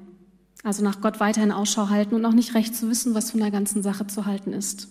Also 0.64 0.84
nach 0.84 1.02
Gott 1.02 1.20
weiterhin 1.20 1.52
Ausschau 1.52 1.90
halten 1.90 2.14
und 2.14 2.24
auch 2.28 2.34
nicht 2.34 2.54
recht 2.54 2.76
zu 2.76 2.92
wissen, 2.92 3.16
was 3.16 3.32
von 3.32 3.40
der 3.40 3.50
ganzen 3.50 3.82
Sache 3.82 4.06
zu 4.06 4.28
halten 4.28 4.54
ist. 4.54 4.88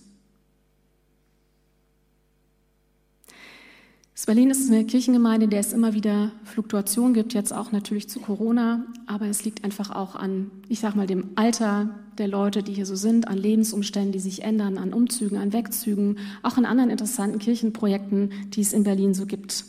Berlin 4.27 4.51
ist 4.51 4.69
eine 4.69 4.85
Kirchengemeinde, 4.85 5.45
in 5.45 5.51
der 5.51 5.61
es 5.61 5.73
immer 5.73 5.95
wieder 5.95 6.33
Fluktuationen 6.45 7.15
gibt, 7.15 7.35
jetzt 7.35 7.53
auch 7.53 7.71
natürlich 7.71 8.09
zu 8.09 8.19
Corona, 8.21 8.85
aber 9.07 9.27
es 9.27 9.45
liegt 9.45 9.65
einfach 9.65 9.91
auch 9.91 10.17
an, 10.17 10.51
ich 10.69 10.81
sag 10.81 10.97
mal, 10.97 11.07
dem 11.07 11.31
Alter 11.37 11.91
der 12.19 12.27
Leute, 12.27 12.63
die 12.63 12.75
hier 12.75 12.85
so 12.85 12.97
sind, 12.97 13.29
an 13.29 13.39
Lebensumständen, 13.39 14.13
die 14.13 14.19
sich 14.19 14.43
ändern, 14.43 14.77
an 14.77 14.93
Umzügen, 14.93 15.39
an 15.39 15.53
Wegzügen, 15.53 16.19
auch 16.43 16.57
an 16.57 16.65
anderen 16.65 16.91
interessanten 16.91 17.39
Kirchenprojekten, 17.39 18.33
die 18.51 18.61
es 18.61 18.73
in 18.73 18.83
Berlin 18.83 19.15
so 19.15 19.25
gibt. 19.25 19.65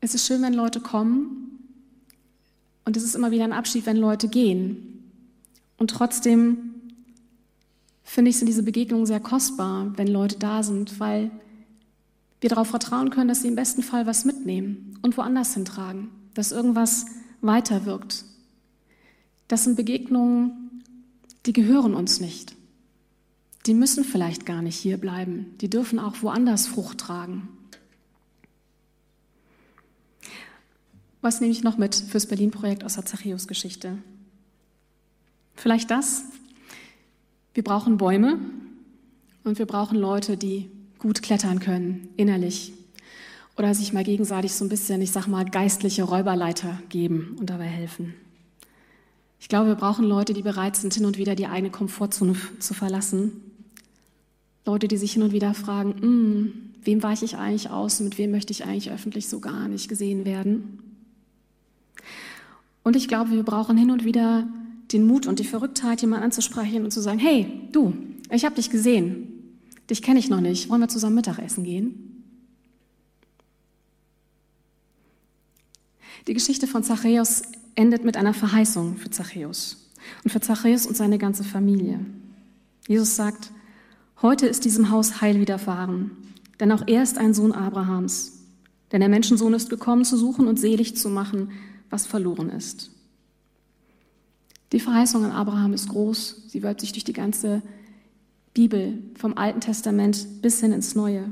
Es 0.00 0.14
ist 0.14 0.26
schön, 0.26 0.42
wenn 0.42 0.54
Leute 0.54 0.80
kommen 0.80 1.60
und 2.84 2.96
es 2.96 3.04
ist 3.04 3.14
immer 3.14 3.30
wieder 3.30 3.44
ein 3.44 3.52
Abschied, 3.52 3.86
wenn 3.86 3.96
Leute 3.96 4.28
gehen. 4.28 5.04
Und 5.76 5.90
trotzdem 5.90 6.69
finde 8.10 8.30
ich, 8.30 8.38
sind 8.38 8.48
diese 8.48 8.64
Begegnungen 8.64 9.06
sehr 9.06 9.20
kostbar, 9.20 9.96
wenn 9.96 10.08
Leute 10.08 10.36
da 10.36 10.64
sind, 10.64 10.98
weil 10.98 11.30
wir 12.40 12.50
darauf 12.50 12.66
vertrauen 12.66 13.10
können, 13.10 13.28
dass 13.28 13.42
sie 13.42 13.48
im 13.48 13.54
besten 13.54 13.84
Fall 13.84 14.04
was 14.04 14.24
mitnehmen 14.24 14.98
und 15.02 15.16
woanders 15.16 15.54
hintragen, 15.54 16.08
dass 16.34 16.50
irgendwas 16.50 17.06
weiterwirkt. 17.40 18.24
Das 19.46 19.62
sind 19.62 19.76
Begegnungen, 19.76 20.82
die 21.46 21.52
gehören 21.52 21.94
uns 21.94 22.18
nicht. 22.18 22.56
Die 23.66 23.74
müssen 23.74 24.02
vielleicht 24.02 24.44
gar 24.44 24.60
nicht 24.60 24.76
hier 24.76 24.96
bleiben. 24.96 25.54
Die 25.60 25.70
dürfen 25.70 26.00
auch 26.00 26.20
woanders 26.20 26.66
Frucht 26.66 26.98
tragen. 26.98 27.48
Was 31.20 31.40
nehme 31.40 31.52
ich 31.52 31.62
noch 31.62 31.78
mit 31.78 31.94
fürs 31.94 32.26
Berlin-Projekt 32.26 32.82
aus 32.82 32.94
der 32.94 33.06
Zachäus-Geschichte? 33.06 33.98
Vielleicht 35.54 35.92
das, 35.92 36.24
wir 37.54 37.64
brauchen 37.64 37.96
Bäume 37.96 38.38
und 39.44 39.58
wir 39.58 39.66
brauchen 39.66 39.98
Leute, 39.98 40.36
die 40.36 40.70
gut 40.98 41.22
klettern 41.22 41.60
können, 41.60 42.08
innerlich. 42.16 42.72
Oder 43.56 43.74
sich 43.74 43.92
mal 43.92 44.04
gegenseitig 44.04 44.54
so 44.54 44.64
ein 44.64 44.68
bisschen, 44.68 45.02
ich 45.02 45.10
sag 45.10 45.26
mal, 45.26 45.44
geistliche 45.44 46.04
Räuberleiter 46.04 46.78
geben 46.88 47.36
und 47.38 47.50
dabei 47.50 47.64
helfen. 47.64 48.14
Ich 49.40 49.48
glaube, 49.48 49.68
wir 49.68 49.74
brauchen 49.74 50.04
Leute, 50.04 50.34
die 50.34 50.42
bereit 50.42 50.76
sind, 50.76 50.94
hin 50.94 51.06
und 51.06 51.18
wieder 51.18 51.34
die 51.34 51.46
eigene 51.46 51.70
Komfortzone 51.70 52.36
zu 52.58 52.74
verlassen. 52.74 53.32
Leute, 54.66 54.86
die 54.86 54.98
sich 54.98 55.14
hin 55.14 55.22
und 55.22 55.32
wieder 55.32 55.54
fragen, 55.54 55.94
hm, 56.00 56.52
wem 56.84 57.02
weiche 57.02 57.24
ich 57.24 57.36
eigentlich 57.36 57.70
aus 57.70 58.00
und 58.00 58.10
mit 58.10 58.18
wem 58.18 58.30
möchte 58.30 58.52
ich 58.52 58.64
eigentlich 58.64 58.90
öffentlich 58.90 59.28
so 59.28 59.40
gar 59.40 59.68
nicht 59.68 59.88
gesehen 59.88 60.24
werden. 60.24 60.78
Und 62.82 62.96
ich 62.96 63.08
glaube, 63.08 63.30
wir 63.30 63.42
brauchen 63.42 63.76
hin 63.76 63.90
und 63.90 64.04
wieder 64.04 64.46
den 64.92 65.06
Mut 65.06 65.26
und 65.26 65.38
die 65.38 65.44
Verrücktheit, 65.44 66.00
jemanden 66.00 66.24
anzusprechen 66.24 66.84
und 66.84 66.90
zu 66.90 67.00
sagen, 67.00 67.18
hey, 67.18 67.68
du, 67.72 67.94
ich 68.30 68.44
habe 68.44 68.56
dich 68.56 68.70
gesehen, 68.70 69.58
dich 69.88 70.02
kenne 70.02 70.18
ich 70.18 70.28
noch 70.28 70.40
nicht, 70.40 70.68
wollen 70.68 70.80
wir 70.80 70.88
zusammen 70.88 71.16
Mittagessen 71.16 71.64
gehen? 71.64 72.24
Die 76.26 76.34
Geschichte 76.34 76.66
von 76.66 76.82
Zachäus 76.82 77.42
endet 77.74 78.04
mit 78.04 78.16
einer 78.16 78.34
Verheißung 78.34 78.96
für 78.96 79.10
Zachäus 79.10 79.90
und 80.24 80.30
für 80.30 80.40
Zachäus 80.40 80.86
und 80.86 80.96
seine 80.96 81.18
ganze 81.18 81.44
Familie. 81.44 82.04
Jesus 82.86 83.16
sagt, 83.16 83.52
heute 84.20 84.46
ist 84.46 84.64
diesem 84.64 84.90
Haus 84.90 85.20
Heil 85.20 85.40
widerfahren, 85.40 86.10
denn 86.58 86.72
auch 86.72 86.82
er 86.86 87.02
ist 87.02 87.16
ein 87.16 87.32
Sohn 87.32 87.52
Abrahams. 87.52 88.40
Denn 88.92 89.00
der 89.00 89.08
Menschensohn 89.08 89.54
ist 89.54 89.70
gekommen, 89.70 90.04
zu 90.04 90.16
suchen 90.16 90.48
und 90.48 90.58
selig 90.58 90.96
zu 90.96 91.08
machen, 91.08 91.52
was 91.90 92.06
verloren 92.06 92.50
ist. 92.50 92.90
Die 94.72 94.80
Verheißung 94.80 95.24
an 95.24 95.32
Abraham 95.32 95.72
ist 95.72 95.88
groß. 95.88 96.44
Sie 96.48 96.62
wölbt 96.62 96.80
sich 96.80 96.92
durch 96.92 97.04
die 97.04 97.12
ganze 97.12 97.62
Bibel, 98.54 99.02
vom 99.16 99.36
Alten 99.36 99.60
Testament 99.60 100.42
bis 100.42 100.60
hin 100.60 100.72
ins 100.72 100.94
Neue. 100.94 101.30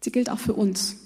Sie 0.00 0.12
gilt 0.12 0.30
auch 0.30 0.38
für 0.38 0.54
uns. 0.54 0.96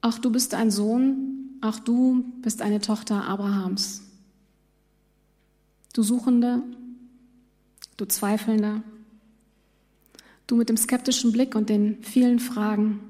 Auch 0.00 0.18
du 0.18 0.30
bist 0.30 0.54
ein 0.54 0.70
Sohn, 0.70 1.58
auch 1.60 1.78
du 1.78 2.24
bist 2.42 2.60
eine 2.60 2.80
Tochter 2.80 3.24
Abrahams. 3.24 4.02
Du 5.92 6.02
Suchende, 6.02 6.62
du 7.96 8.04
Zweifelnde, 8.06 8.82
du 10.46 10.56
mit 10.56 10.68
dem 10.68 10.76
skeptischen 10.76 11.30
Blick 11.30 11.54
und 11.54 11.68
den 11.68 12.02
vielen 12.02 12.40
Fragen. 12.40 13.00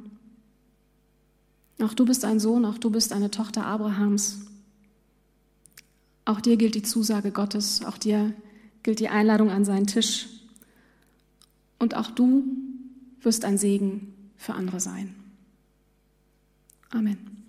Auch 1.82 1.94
du 1.94 2.04
bist 2.04 2.24
ein 2.24 2.38
Sohn, 2.38 2.64
auch 2.64 2.78
du 2.78 2.90
bist 2.90 3.12
eine 3.12 3.30
Tochter 3.30 3.66
Abrahams. 3.66 4.42
Auch 6.24 6.40
dir 6.40 6.56
gilt 6.56 6.76
die 6.76 6.82
Zusage 6.82 7.32
Gottes, 7.32 7.84
auch 7.84 7.98
dir 7.98 8.32
gilt 8.82 9.00
die 9.00 9.08
Einladung 9.08 9.50
an 9.50 9.64
seinen 9.64 9.86
Tisch. 9.86 10.28
Und 11.78 11.96
auch 11.96 12.10
du 12.10 12.44
wirst 13.20 13.44
ein 13.44 13.58
Segen 13.58 14.14
für 14.36 14.54
andere 14.54 14.78
sein. 14.78 15.14
Amen. 16.90 17.31